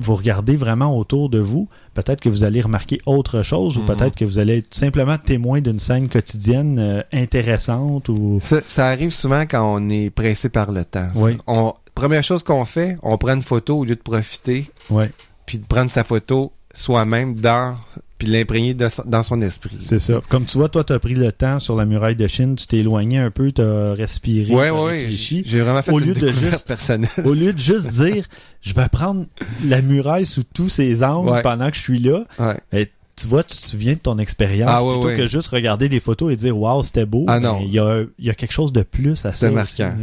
[0.00, 3.86] vous regardez vraiment autour de vous, peut-être que vous allez remarquer autre chose ou Mhm.
[3.86, 8.88] peut-être que vous allez être simplement témoin d'une scène quotidienne euh, intéressante ou Ça, ça
[8.88, 11.08] arrive souvent quand on est pressé par le temps.
[11.14, 11.38] Oui.
[11.46, 15.10] On, première chose qu'on fait, on prend une photo au lieu de profiter, ouais,
[15.46, 17.78] puis de prendre sa photo soi-même dans,
[18.18, 19.76] puis l'imprégner dans son esprit.
[19.80, 20.20] c'est ça.
[20.28, 22.66] Comme tu vois, toi, tu as pris le temps sur la muraille de Chine, tu
[22.66, 25.42] t'es éloigné un peu, tu as respiré, Ouais, t'as ouais, réfléchi.
[25.44, 27.10] j'ai vraiment fait Au une lieu de juste- personnelle.
[27.24, 28.24] Au lieu de juste dire,
[28.60, 29.26] je vais prendre
[29.64, 31.42] la muraille sous tous ses angles Ouais.
[31.42, 32.90] pendant que je suis là, Ouais.
[33.16, 36.00] Ben, tu vois, tu te souviens de ton expérience Ah, plutôt que juste regarder des
[36.00, 37.24] photos et dire, waouh, c'était beau.
[37.28, 37.60] Ah, Ben, non.
[37.62, 39.46] Il y, a, il y a quelque chose de plus à ça.
[39.46, 39.96] Aussi, marquant.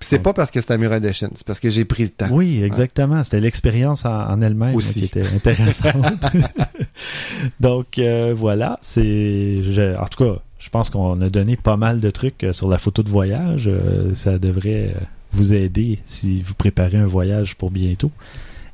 [0.00, 2.08] c'est pas parce que c'est la muraille de Chine, c'est parce que j'ai pris le
[2.10, 2.28] temps.
[2.30, 3.22] Oui, exactement.
[3.24, 5.00] C'était l'expérience en, en elle-même Aussi.
[5.00, 6.26] qui était intéressante.
[7.60, 12.00] Donc euh, voilà, c'est je- en tout cas, je pense qu'on a donné pas mal
[12.00, 13.64] de trucs euh, sur la photo de voyage.
[13.66, 15.00] Euh, ça devrait euh,
[15.32, 18.10] vous aider si vous préparez un voyage pour bientôt.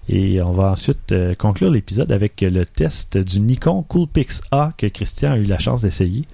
[0.09, 4.87] Et on va ensuite euh, conclure l'épisode avec le test du Nikon Coolpix A que
[4.87, 6.25] Christian a eu la chance d'essayer.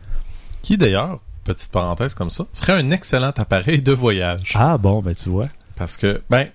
[0.62, 4.52] Qui d'ailleurs, petite parenthèse comme ça, ferait un excellent appareil de voyage.
[4.54, 5.48] Ah bon, ben tu vois.
[5.76, 6.48] Parce que, ben,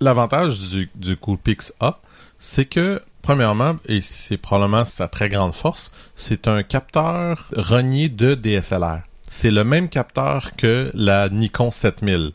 [0.00, 1.98] l'avantage du, du Coolpix A,
[2.38, 8.34] c'est que, premièrement, et c'est probablement sa très grande force, c'est un capteur renié de
[8.34, 9.00] DSLR.
[9.26, 12.30] C'est le même capteur que la Nikon 7000.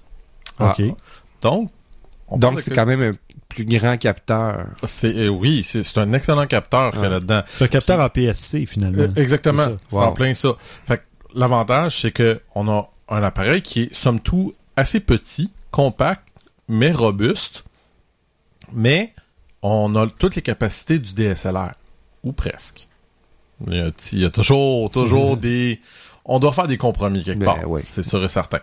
[0.60, 0.76] Ah.
[0.78, 0.84] OK.
[1.42, 1.72] Donc,
[2.28, 3.14] on Donc c'est que- quand même un
[3.50, 4.68] plus grand capteur.
[4.86, 7.14] c'est euh, oui, c'est c'est un excellent capteur qu'il y a Ouais.
[7.14, 7.42] là-dedans.
[7.52, 9.04] C'est un capteur APS-C finalement.
[9.04, 9.64] Euh, exactement.
[9.66, 9.78] C'est ça.
[9.90, 10.02] C'est Wow.
[10.04, 10.50] en plein ça.
[10.86, 15.52] Fait que l'avantage, c'est que on a un appareil qui est, somme toute, assez petit,
[15.72, 16.28] compact,
[16.68, 17.64] mais robuste.
[18.74, 19.14] Mais
[19.62, 21.74] on a toutes les capacités du DSLR.
[22.24, 22.88] Ou presque.
[23.66, 25.80] Il y a, il y a toujours, toujours des...
[26.26, 27.60] On doit faire des compromis quelque Ben, part.
[27.70, 27.82] oui.
[27.84, 28.60] C'est sûr et certain.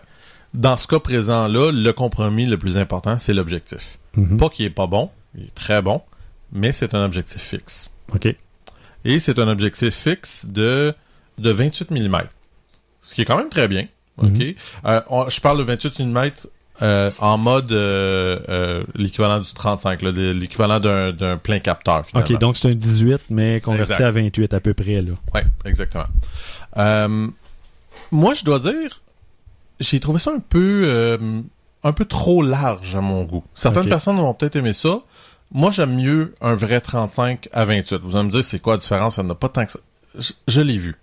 [0.55, 3.97] Dans ce cas présent-là, le compromis le plus important, c'est l'objectif.
[4.15, 4.37] Mhm.
[4.37, 6.01] Pas qu'il est pas bon, il est très bon,
[6.51, 7.89] mais c'est un objectif fixe.
[8.13, 8.33] OK.
[9.03, 10.93] Et c'est un objectif fixe de,
[11.37, 12.17] de 28 mm.
[13.01, 13.85] Ce qui est quand même très bien.
[14.17, 14.29] OK?
[14.29, 14.53] Mhm.
[14.85, 16.31] Euh, on- je parle de 28 mm
[16.81, 22.29] euh, en mode euh, euh, l'équivalent du 35, là, de- l'équivalent d'un plein capteur, finalement.
[22.33, 24.03] OK, donc c'est un 18, mais converti Exact.
[24.05, 24.99] à 28 à peu près.
[25.33, 26.05] Oui, exactement.
[28.11, 29.01] Moi, je dois dire,
[29.79, 31.17] j'ai trouvé ça un peu, euh,
[31.83, 33.43] un peu trop large à mon goût.
[33.53, 34.99] Certaines personnes vont peut-être aimer ça.
[35.51, 38.01] Moi, j'aime mieux un vrai 35 à 28.
[38.03, 39.17] Vous allez me dire, c'est quoi la différence?
[39.17, 39.79] Il n'y en a pas tant que ça.
[40.17, 40.95] Je, je l'ai vu.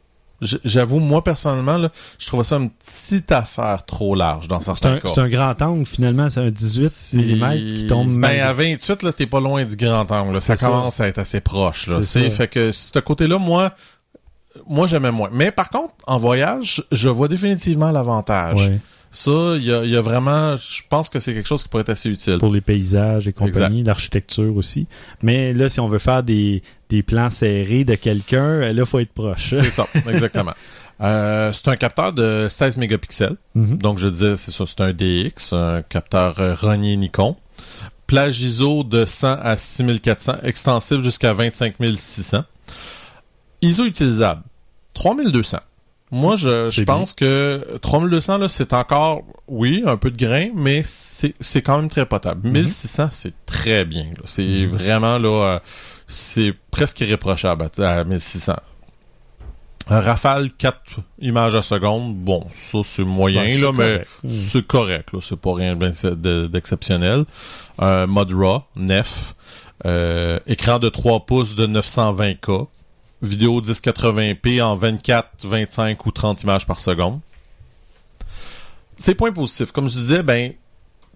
[0.65, 4.99] J'avoue, moi, personnellement, là, je trouve ça une petite affaire trop large dans certains un,
[4.99, 5.09] cas.
[5.15, 6.29] c'est un grand angle, finalement.
[6.31, 8.41] C'est un 18 C'est- mm qui tombe Ben, mal.
[8.41, 10.41] à 28, là, t'es pas loin du grand angle.
[10.41, 10.67] Ça ça.
[10.67, 12.03] commence à être assez proche, là.
[12.03, 13.73] C'est fait que ce côté-là, moi,
[14.69, 15.31] moi, j'aimais moins.
[15.33, 18.69] Mais par contre, en voyage, je vois définitivement l'avantage.
[18.69, 21.63] Ouais, Ça, il y a, il y a vraiment, je pense que c'est quelque chose
[21.63, 22.39] qui pourrait être assez utile.
[22.39, 24.87] pour les paysages et compagnie, l'architecture aussi.
[25.23, 28.99] Mais là, si on veut faire des, des plans serrés de quelqu'un, euh, là, faut
[28.99, 29.51] être proche.
[29.51, 30.53] C'est ça, exactement.
[31.01, 33.35] Euh, c'est un capteur de 16 mégapixels.
[33.57, 33.79] Mhm.
[33.79, 37.35] Donc, je disais, c'est ça, c'est un DX, un capteur euh, Rogner Nikon.
[38.07, 42.45] Plage ISO de 100 à 6400, extensible jusqu'à 25600.
[43.63, 44.43] ISO utilisable,
[44.95, 45.59] 3200.
[46.15, 50.83] Moi, je, je pense que 3200, là, c'est encore, oui, un peu de grain, mais
[50.85, 52.47] c'est c'est quand même très potable.
[52.51, 54.09] 1600, c'est très bien.
[54.25, 55.59] C'est vraiment, là, euh,
[56.07, 58.55] c'est presque irréprochable à, à 1600.
[59.89, 60.77] Un Rafale 4
[61.21, 64.05] images à seconde, bon, ça c'est moyen c'est là, mais.
[64.23, 64.29] Mm.
[64.31, 67.25] c'est correct c'est pas rien d'ex- de- d'exceptionnel.
[67.79, 69.35] Un mode RAW, nef,
[69.87, 72.69] euh, écran de 3 pouces de 920K,
[73.23, 77.21] vidéo 1080p en 24, 25 ou 30 images par seconde.
[78.97, 80.53] Ces points positifs, comme je disais, ben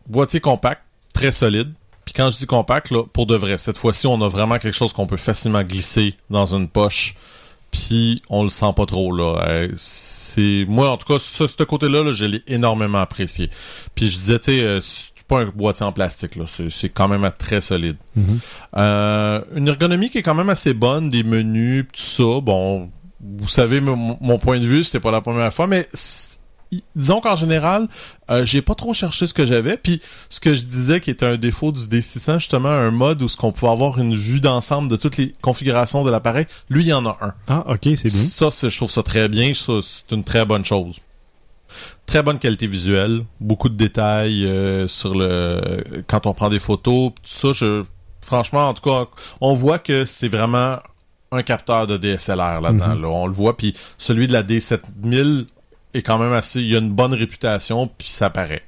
[0.06, 1.72] boîtier compact, très solide.
[2.04, 4.92] Puis quand je dis compact, pour de vrai, cette fois-ci, on a vraiment quelque chose
[4.92, 7.16] qu'on peut facilement glisser dans une poche.
[7.72, 9.44] Puis on le sent pas trop là.
[9.48, 13.50] Euh, moi en tout cas ce, côté-là, là, je l'ai énormément apprécié.
[13.94, 14.80] Puis je disais, tu sais, euh,
[15.28, 17.96] pas un boîtier en plastique là, c'est, c'est quand même très solide.
[18.76, 22.40] Euh, une ergonomie qui est quand même assez bonne, des menus, tout ça.
[22.40, 25.88] Bon, vous savez mon, mon point de vue, c'était pas la première fois, mais
[26.94, 27.88] disons qu'en général,
[28.30, 29.76] euh, j'ai pas trop cherché ce que j'avais.
[29.76, 33.28] Puis ce que je disais qui était un défaut du D600, justement, un mode où
[33.28, 36.88] ce qu'on pouvait avoir une vue d'ensemble de toutes les configurations de l'appareil, lui il
[36.88, 37.34] y en a un.
[37.48, 38.22] Ah, ok, c'est bien.
[38.22, 39.54] Ça, c'est- je trouve ça très bien.
[39.54, 40.96] Ça, c'est une très bonne chose.
[42.06, 47.10] Très bonne qualité visuelle, beaucoup de détails euh, sur le quand on prend des photos,
[47.10, 47.52] tout ça.
[47.52, 47.84] Je,
[48.20, 49.06] franchement, en tout cas,
[49.40, 50.78] on voit que c'est vraiment
[51.32, 52.94] un capteur de DSLR là-dedans.
[52.94, 53.02] Mhm.
[53.02, 53.08] là.
[53.08, 53.56] On le voit.
[53.56, 55.46] Puis celui de la D7000
[55.94, 56.60] est quand même assez.
[56.60, 58.62] Il a une bonne réputation, puis ça paraît.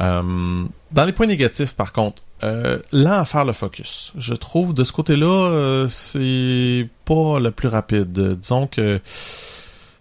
[0.00, 4.12] Euh, dans les points négatifs, par contre, euh, lent à faire le focus.
[4.16, 8.12] Je trouve de ce côté-là, euh, c'est pas le plus rapide.
[8.38, 9.00] Disons que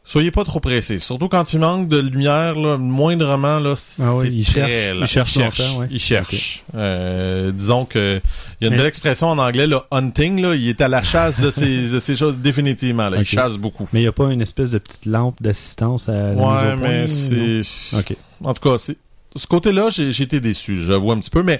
[0.05, 0.99] soyez pas trop pressés.
[0.99, 4.69] Surtout quand il manque de lumière, là, moindrement, là, c'est Ah oui, il cherche-
[5.01, 5.87] il cherche longtemps, ouais.
[5.91, 6.63] Il cherche.
[6.75, 8.21] Euh, disons que
[8.59, 11.03] il y a une belle expression en anglais, là, hunting, là, il est à la
[11.03, 13.09] chasse de ces, de ces choses définitivement.
[13.09, 13.17] Là.
[13.19, 13.87] Il chasse beaucoup.
[13.93, 17.07] Mais il n'y a pas une espèce de petite lampe d'assistance à la Ouais, mais
[17.07, 17.61] c'est.
[17.97, 18.15] Ok.
[18.43, 18.97] En tout cas, c'est
[19.35, 21.59] ce côté-là, j'ai été déçu, j'avoue un petit peu, mais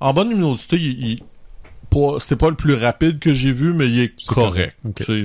[0.00, 1.20] en bonne luminosité, il, il-
[1.90, 4.76] pas, c'est pas le plus rapide que j'ai vu, mais il est correct.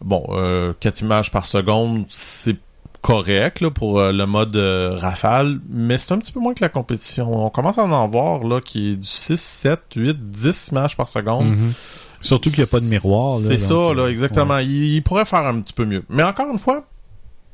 [0.00, 2.56] bon, euh, 4 images par seconde, c'est
[3.00, 6.62] correct là, pour euh, le mode euh, rafale, mais c'est un petit peu moins que
[6.62, 7.46] la compétition.
[7.46, 11.08] On commence à en voir là qui est du 6, 7, 8, 10 images par
[11.08, 11.48] seconde.
[11.50, 11.72] Mhm.
[12.20, 13.38] Surtout qu'il n'y a pas de miroir.
[13.38, 14.58] C'est ça, là, euh, exactement.
[14.58, 16.04] Il, il pourrait faire un petit peu mieux.
[16.08, 16.84] Mais encore une fois,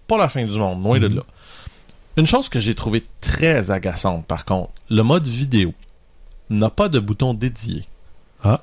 [0.06, 1.16] pas la fin du monde, loin de Mhm.
[1.16, 1.22] là.
[2.16, 5.74] Une chose que j'ai trouvé très agaçante, par contre, le mode vidéo
[6.48, 7.86] n'a pas de bouton dédié.
[8.42, 8.62] Ah.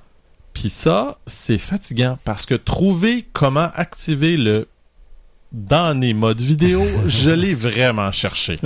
[0.54, 4.68] Puis ça, c'est fatigant parce que trouver comment activer le
[5.52, 8.60] dans les modes vidéo, je l'ai vraiment cherché.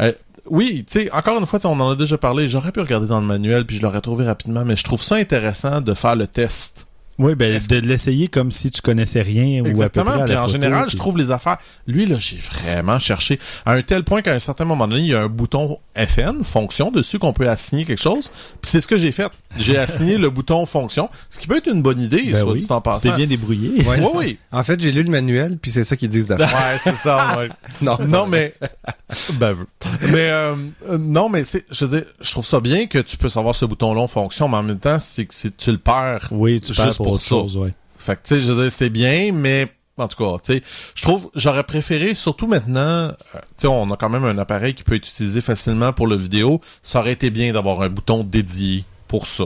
[0.00, 0.12] Euh,
[0.46, 3.20] oui, tu sais, encore une fois, on en a déjà parlé, j'aurais pu regarder dans
[3.20, 6.26] le manuel puis je l'aurais trouvé rapidement, mais je trouve ça intéressant de faire le
[6.26, 6.86] test.
[7.18, 10.04] Oui, ben, de l'essayer comme si tu connaissais rien ou à peu Exactement.
[10.12, 11.58] près à Puis la en photo, général, puis- je trouve les affaires.
[11.86, 13.38] Lui, là, j'ai vraiment cherché.
[13.64, 16.42] À un tel point qu'à un certain moment donné, il y a un bouton FN,
[16.42, 18.30] fonction, dessus qu'on peut assigner quelque chose.
[18.60, 19.30] Puis c'est ce que j'ai fait.
[19.56, 22.58] J'ai assigné le bouton fonction, ce qui peut être une bonne idée, Ben soit oui,
[22.60, 22.98] dit en tu passant.
[23.10, 23.84] t'es bien débrouillé.
[23.86, 24.00] Ouais.
[24.00, 24.38] Oui, oui.
[24.50, 26.48] En fait, j'ai lu le manuel, puis c'est ça qu'ils disent d'affaire.
[26.48, 27.38] Ouais, c'est ça.
[27.38, 27.48] ouais.
[27.82, 28.52] non, Non, mais
[29.38, 29.66] baveux.
[30.02, 30.54] Mais euh,
[30.98, 33.64] non, mais c'est, je veux dire, je trouve ça bien que tu peux savoir ce
[33.64, 36.28] bouton-là en fonction, mais en même temps, c'est que tu le perds.
[36.32, 37.28] Oui, tu parles pour pour autre ça.
[37.30, 37.72] chose, ouais.
[37.98, 40.62] Fait que, tu sais, je veux dire, c'est bien, mais en tout cas, tu sais,
[40.94, 44.74] je trouve, j'aurais préféré, surtout maintenant, euh, tu sais, on a quand même un appareil
[44.74, 46.60] qui peut être utilisé facilement pour le vidéo.
[46.82, 49.44] Ça aurait été bien d'avoir un bouton dédié pour ça.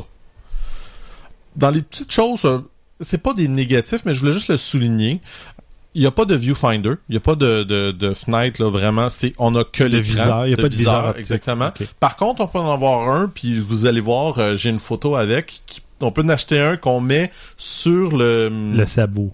[1.57, 2.59] Dans les petites choses, euh,
[3.01, 5.21] c'est pas des négatifs, mais je voulais juste le souligner.
[5.95, 8.71] Il n'y a pas de viewfinder, il n'y a pas de, de, de fenêtre, là,
[8.71, 9.09] vraiment.
[9.09, 11.19] C'est, on a que les viseur, il n'y a pas de viseur.
[11.19, 11.71] Exactement.
[11.99, 15.17] Par contre, on peut en avoir un, puis vous allez voir, euh, j'ai une photo
[15.17, 15.63] avec.
[15.67, 18.51] qui- on peut en acheter un qu'on met sur le...
[18.75, 19.31] Le sabot.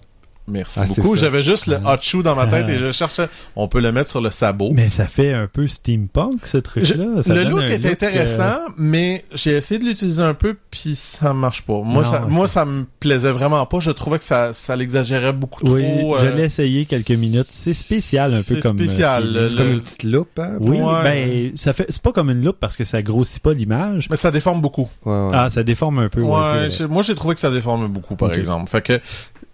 [0.47, 1.15] Merci Ah, beaucoup.
[1.15, 2.71] J'avais juste le hot shoe dans ma tête Ah.
[2.73, 3.27] et je cherchais.
[3.55, 4.71] On peut le mettre sur le sabot.
[4.73, 7.05] Mais ça fait un peu steampunk, ce truc-là.
[7.27, 11.63] Le look est euh, intéressant, mais j'ai essayé de l'utiliser un peu puis ça marche
[11.63, 11.81] pas.
[11.83, 13.79] Moi, Non, ça, moi, ça me plaisait vraiment pas.
[13.79, 16.17] Je trouvais que ça, ça l'exagérait beaucoup Oui, trop.
[16.19, 17.47] je euh, l'ai essayé quelques minutes.
[17.49, 18.79] C'est spécial, un peu comme.
[18.79, 19.33] euh, spécial.
[19.33, 20.57] Le- c'est comme une petite loupe, hein?
[20.59, 21.03] Oui, Ouais.
[21.03, 24.09] ben, ça fait, c'est pas comme une loupe parce que ça grossit pas l'image.
[24.11, 24.89] Mais ça déforme beaucoup.
[25.05, 25.31] Ouais, ouais.
[25.33, 28.69] Ah, ça déforme un peu, moi j'ai trouvé que ça déforme beaucoup par exemple.
[28.69, 28.99] Fait que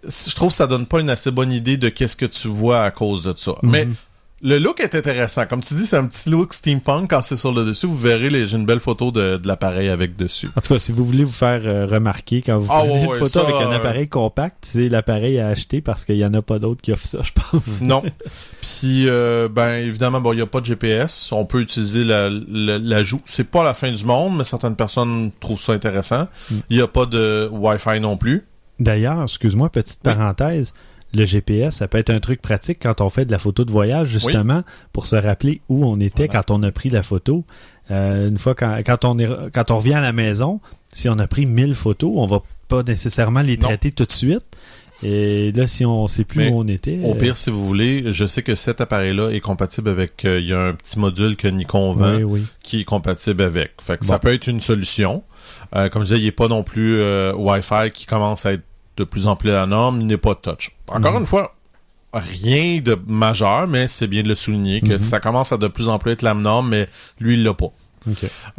[0.04, 2.82] je trouve que ça donne pas une assez bonne idée de qu'est-ce que tu vois
[2.82, 3.52] à cause de ça.
[3.62, 3.70] Mhm.
[3.70, 3.88] Mais
[4.44, 5.46] le look est intéressant.
[5.46, 7.86] Comme tu dis, c'est un petit look steampunk quand c'est sur le dessus.
[7.86, 10.48] Vous verrez, j'ai une belle photo de, de l'appareil avec dessus.
[10.56, 13.04] En tout cas, si vous voulez vous faire euh, remarquer quand vous Ah, prenez ouais,
[13.04, 16.26] une photo ça, avec un euh, appareil compact, c'est l'appareil à acheter parce qu'il y
[16.26, 17.80] en a pas d'autres qui offrent ça, je pense.
[17.82, 18.02] Non.
[18.62, 21.30] Puis euh, ben évidemment, bon, il y a pas de GPS.
[21.30, 23.20] On peut utiliser la, la- l'ajout.
[23.24, 26.26] C'est pas la fin du monde, mais certaines personnes trouvent ça intéressant.
[26.50, 26.54] Mm.
[26.70, 28.44] Il y a pas de Wi-Fi non plus.
[28.82, 30.12] D'ailleurs, excuse-moi, petite Oui.
[30.14, 30.74] parenthèse.
[31.14, 33.70] Le GPS, ça peut être un truc pratique quand on fait de la photo de
[33.70, 34.62] voyage, justement,
[34.94, 36.42] pour se rappeler où on était Voilà.
[36.42, 37.44] quand on a pris la photo.
[37.90, 40.60] Euh, une fois quand, quand on est quand on revient à la maison,
[40.90, 43.66] si on a pris 1000 photos, on va pas nécessairement les Non.
[43.68, 44.46] traiter tout de suite.
[45.02, 47.00] Et là, si on sait plus Mais où on était.
[47.04, 50.24] Au euh, pire, si vous voulez, je sais que cet appareil-là est compatible avec.
[50.24, 52.42] euh, Il y a un petit module que Nikon vend oui, oui.
[52.62, 53.72] qui est compatible avec.
[53.84, 54.08] Fait que Bon.
[54.12, 55.24] ça peut être une solution.
[55.74, 58.62] Euh, comme je disais, il n'est pas non plus euh, Wi-Fi qui commence à être
[58.96, 60.00] de plus en plus la norme.
[60.00, 60.72] Il n'est pas touch.
[60.88, 61.20] Encore Mhm.
[61.20, 61.54] une fois,
[62.12, 64.98] rien de majeur, mais c'est bien de le souligner que Mhm.
[64.98, 66.88] ça commence à de plus en plus être la norme, mais
[67.20, 67.70] lui, il l'a pas.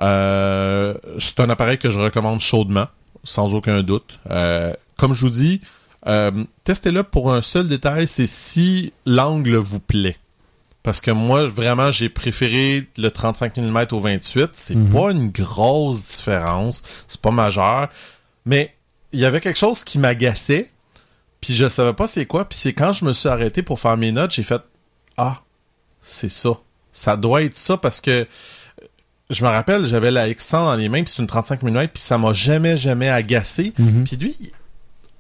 [0.02, 2.88] Euh, c'est un appareil que je recommande chaudement,
[3.24, 4.20] sans aucun doute.
[4.30, 5.62] Euh, comme je vous dis,
[6.08, 10.18] euh, testez-le pour un seul détail, c'est si l'angle vous plaît.
[10.82, 14.50] Parce que moi, vraiment, j'ai préféré le 35 mm au 28.
[14.54, 14.90] C'est Mhm.
[14.90, 16.84] pas une grosse différence.
[17.08, 17.88] C'est pas majeur.
[18.46, 18.74] Mais
[19.14, 20.70] il y avait quelque chose qui m'agaçait.
[21.42, 22.46] Puis je savais pas c'est quoi.
[22.46, 24.62] Puis c'est quand je me suis arrêté pour faire mes notes, j'ai fait
[25.18, 25.38] Ah,
[26.02, 26.52] c'est ça.
[26.92, 28.28] Ça doit être ça parce que
[29.30, 32.02] je me rappelle, j'avais la X100 dans les mains, puis c'est une 35 mm, puis
[32.02, 33.74] ça m'a jamais, jamais agacé.
[33.80, 34.04] Mhm.
[34.04, 34.36] Puis lui,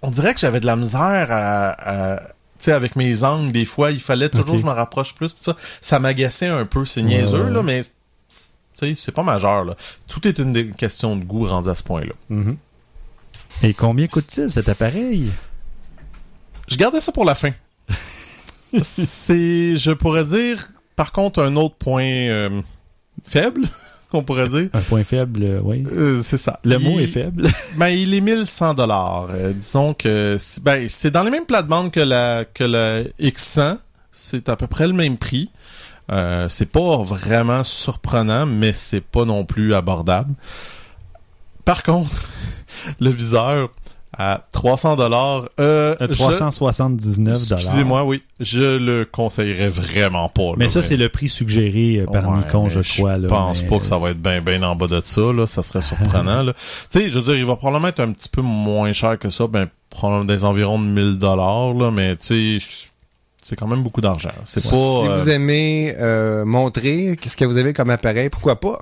[0.02, 1.70] on dirait que j'avais de la misère à...
[2.16, 2.20] à-
[2.60, 5.34] tu sais, avec mes angles, des fois, il fallait toujours que je me rapproche plus,
[5.34, 6.86] puis ça, ça m'agaçait un peu.
[6.86, 7.84] C'est niaiseux, là, mais...
[7.84, 7.90] Tu
[8.74, 9.76] sais, c'est pas majeur, là.
[10.08, 12.14] Tout est une question de goût rendu à ce point-là.
[12.30, 12.56] Mhm.
[13.62, 15.32] Et combien coûte-t-il cet appareil?
[16.68, 17.52] Je gardais ça pour la fin.
[18.82, 22.62] c'est, je pourrais dire, par contre, un autre point euh,
[23.24, 23.62] faible,
[24.14, 24.70] on pourrait dire.
[24.74, 25.86] Un point faible, euh, oui.
[25.92, 26.60] Euh, c'est ça.
[26.64, 27.48] Le Il- mot est faible.
[27.78, 29.30] Ben, il est 1100 dollars.
[29.56, 33.78] disons que c'est- ben c'est dans les mêmes plates-bandes que la que la X100.
[34.12, 35.50] C'est à peu près le même prix.
[36.50, 40.36] C'est pas vraiment surprenant, mais c'est pas non plus abordable.
[41.66, 42.24] Par contre,
[43.00, 43.70] le viseur
[44.16, 45.46] à 300 dollars.
[45.60, 47.60] Euh, Euh, je- 379 dollars.
[47.64, 50.50] Excusez-moi, oui, je le conseillerais vraiment pas.
[50.52, 53.20] là, Mais ça, c'est le prix suggéré euh, par Ouais, Nikon, je crois.
[53.20, 55.48] Je pense mais, pas que ça va être bien ben en bas de ça, là.
[55.48, 56.54] Ça serait surprenant, là.
[56.92, 59.30] Tu sais, je veux dire, il va probablement être un petit peu moins cher que
[59.32, 62.66] ça, ben, probablement des environs de 1000 dollars, là, mais tu sais,
[63.42, 64.32] c'est quand même beaucoup d'argent.
[64.46, 64.70] C'est pas...
[64.70, 68.78] Si euh, vous aimez euh, montrer qu'est-ce que vous avez comme appareil, pourquoi pas?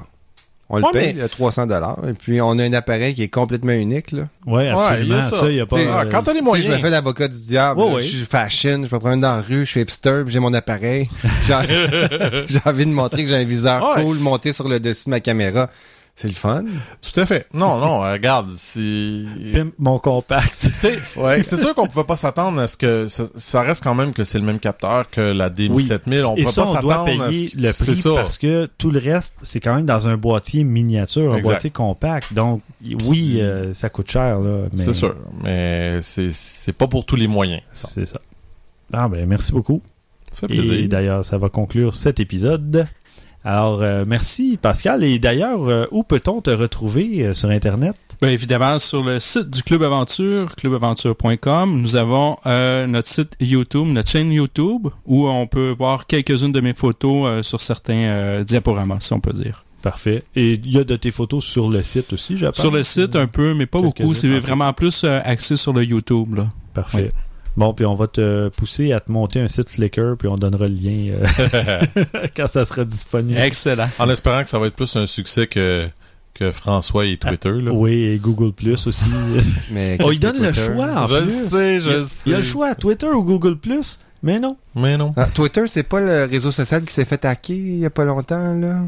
[0.74, 3.24] On le Ouais, paye mais- à 300 dollars et puis on a un appareil qui
[3.24, 4.24] est complètement unique là.
[4.48, 5.04] Ouais, absolument.
[5.04, 5.78] il y a ça, y a pas.
[5.94, 6.68] Ah, quand t'as les Tu sais, moyens...
[6.68, 7.80] je me fais l'avocat du diable.
[7.82, 7.94] Ouais, là.
[7.96, 8.02] ouais.
[8.02, 10.54] Je suis fashion, je me promène dans la rue, je suis hipster, puis j'ai mon
[10.54, 11.10] appareil.
[11.46, 11.56] J'ai
[12.48, 14.04] j'ai envie de montrer que j'ai un viseur Ouais.
[14.04, 15.70] cool monté sur le dessus de ma caméra.
[16.14, 16.66] C'est le fun.
[17.02, 17.48] Tout à fait.
[17.54, 19.24] Non, non, euh, regarde, c'est...
[19.54, 20.60] Pimp mon compact.
[20.60, 21.00] Tu sais,
[21.42, 24.24] c'est sûr qu'on pouvait pas s'attendre à ce que ça, ça reste quand même que
[24.24, 26.26] c'est le même capteur que la D7000.
[26.26, 28.10] On Et peut ça, pas on s'attendre à payer ce- le c'est prix ça.
[28.14, 31.50] parce que tout le reste, c'est quand même dans un boîtier miniature, un Exact.
[31.50, 32.34] boîtier compact.
[32.34, 32.62] Donc,
[33.08, 34.66] oui, euh, ça coûte cher, là.
[34.74, 37.62] mais C'est sûr, mais c'est pas pour tous les moyens.
[37.72, 38.20] C'est ça.
[38.94, 39.82] Ah, ben, merci beaucoup.
[40.32, 40.74] ça fait plaisir.
[40.74, 42.86] Et d'ailleurs, ça va conclure cet épisode.
[43.44, 45.04] Alors, euh, merci Pascal.
[45.04, 47.96] Et d'ailleurs, euh, où peut-on te retrouver euh, sur Internet?
[48.22, 54.12] Ben, évidemment, sur le site du Club Aventure, clubaventure.com, nous avons notre site YouTube, notre
[54.12, 59.20] chaîne YouTube, où on peut voir quelques-unes de mes photos sur certains diaporamas, si on
[59.20, 59.64] peut dire.
[59.82, 60.24] Parfait.
[60.36, 62.60] Et il y a de tes photos sur le site aussi, pense?
[62.60, 64.14] Sur le site, un peu, mais pas beaucoup.
[64.14, 66.36] C'est vraiment plus axé sur le YouTube.
[66.36, 66.48] Là.
[66.76, 67.12] Parfait.
[67.58, 70.68] Bon, puis on va te pousser à te monter un site Flickr, puis on donnera
[70.68, 71.82] le lien euh,
[72.36, 73.40] quand ça sera disponible.
[73.40, 73.90] Excellent.
[74.00, 75.88] En espérant que ça va être plus un succès que,
[76.34, 77.52] que François et Twitter.
[77.52, 77.72] Là.
[77.74, 79.06] Oui, et Google Plus aussi.
[79.72, 80.66] Mais oh, qu'est-ce il donne le Twitter?
[80.74, 81.50] choix en je le plus.
[81.50, 82.30] sais, je il sais.
[82.30, 84.56] Il y a le choix, Twitter ou Google Plus, mais non.
[84.76, 85.12] Mais non.
[85.18, 88.06] Ah, Twitter, c'est pas le réseau social qui s'est fait hacker il y a pas
[88.06, 88.82] longtemps là?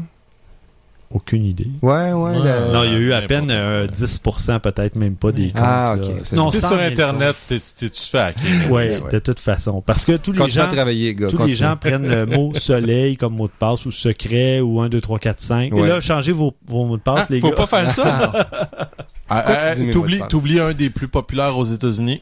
[1.14, 1.68] Aucune idée.
[1.80, 2.32] Ouais, ouais.
[2.72, 3.54] Non, il y a eu à peine quoi.
[3.54, 5.62] euh, 10%, peut-être même pas des comptes.
[5.64, 6.04] Ah, ok.
[6.24, 8.70] Si t'es 100 sur 000 Internet, t'es- t'es- tu te fais hacker.
[8.70, 9.80] Ouais, de toute façon.
[9.80, 11.28] Parce que tous les Continue gens, à travailler, gars.
[11.28, 14.88] tous les gens prennent le mot soleil comme mot de passe ou secret ou 1,
[14.88, 15.70] 2, 3, 4, 5.
[15.72, 15.88] Et Ouais.
[15.88, 17.54] là, changez vos, vos mots de passe, Ah, les faut gars.
[17.56, 18.32] pas faire ça.
[19.30, 22.20] Ah, ah, de T'oublies t'oublies un des plus populaires aux États-Unis.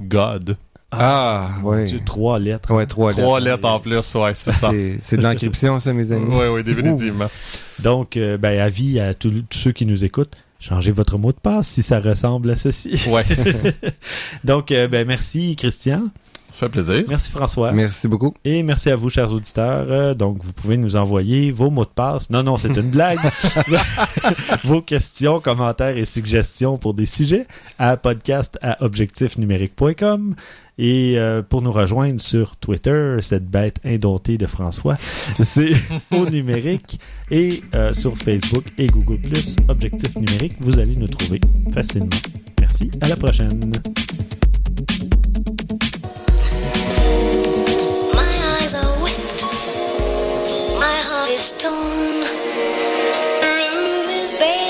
[0.00, 0.56] God.
[0.98, 1.86] Ah, ouais.
[1.86, 2.72] Tu- Trois lettres.
[2.72, 3.52] Ouais, trois, Trois lettres.
[3.52, 4.70] lettres en plus, ouais, c'est ça.
[4.70, 6.26] C'est c'est de l'encryption, ça, mes amis.
[6.28, 7.28] Oui, oui, définitivement.
[7.80, 11.68] Donc, euh, ben, avis à tous ceux qui nous écoutent, changez votre mot de passe
[11.68, 13.00] si ça ressemble à ceci.
[13.08, 13.24] Ouais,
[14.44, 16.02] Donc, euh, ben, merci Christian,
[16.54, 17.04] fait plaisir.
[17.08, 17.72] merci François.
[17.72, 18.34] Merci beaucoup.
[18.44, 19.86] Et merci à vous, chers auditeurs.
[19.88, 22.30] Euh, donc, vous pouvez nous envoyer vos mots de passe.
[22.30, 23.18] Non, non, c'est une blague.
[24.64, 27.46] vos questions, commentaires et suggestions pour des sujets
[27.78, 30.34] à podcast à objectifnumérique.com.
[30.76, 34.96] Et euh, pour nous rejoindre sur Twitter, cette bête indomptée de François,
[35.42, 35.72] c'est
[36.10, 36.98] au numérique.
[37.30, 41.40] Et euh, sur Facebook et Google Plus, Objectif numérique, vous allez nous trouver
[41.72, 42.08] facilement.
[42.60, 43.72] Merci, à la prochaine.
[50.94, 52.22] My heart is torn.
[53.42, 54.63] Room is bare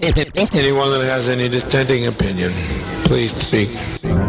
[0.00, 2.52] Anyone that has any dissenting opinion,
[3.04, 4.27] please speak.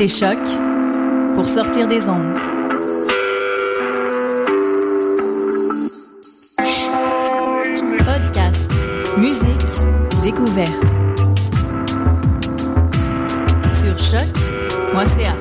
[0.00, 0.38] Écoutez Choc
[1.34, 2.34] pour sortir des ondes.
[7.98, 8.70] Podcast,
[9.18, 9.66] musique,
[10.22, 10.72] découverte.
[13.74, 15.34] Sur choc.ca.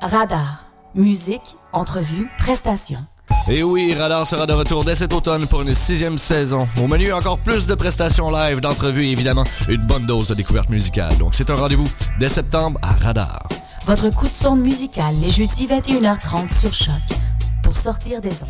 [0.00, 0.64] Radar.
[0.94, 3.06] Musique, entrevue, prestations.
[3.48, 6.66] Et oui, Radar sera de retour dès cet automne pour une sixième saison.
[6.82, 10.68] Au menu, encore plus de prestations live, d'entrevues et évidemment une bonne dose de découverte
[10.68, 11.16] musicale.
[11.18, 13.48] Donc c'est un rendez-vous dès septembre à Radar.
[13.86, 16.94] Votre coup de sonde musical les jeudis 21h30 sur Choc
[17.62, 18.48] pour sortir des ondes.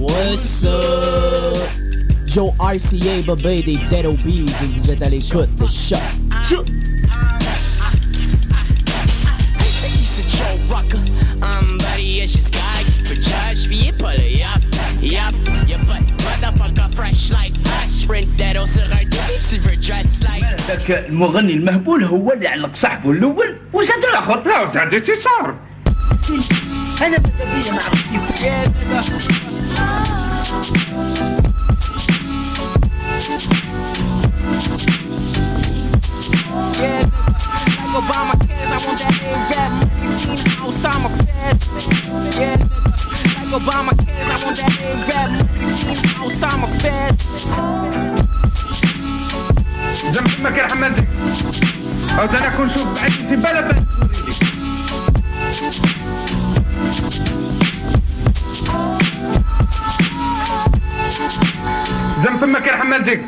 [0.00, 1.56] What's up?
[2.26, 5.98] Joe RCA, Bobé des Dead Obies et vous êtes à l'écoute de Choc.
[16.96, 23.58] fresh like aspirin that'll super dress like ذاك المغني المهبول هو اللي علق صاحبه الأول
[23.72, 25.54] وزاد الآخر لا زاد استثار
[27.02, 27.18] أنا
[36.78, 37.02] Yeah,
[37.96, 41.58] Obama cares, I want that A-Rap, you seen Osama Fed.
[42.38, 42.83] Yeah,
[43.54, 44.30] Obama cares.
[44.30, 45.30] I want that A rap.
[46.26, 47.24] Osama feds.
[50.12, 51.08] زعما كما كيرحم عندك
[52.18, 53.84] أو أنا كنشوف بعيد في بالا بالا
[62.24, 63.24] زعما كما كيرحم عندك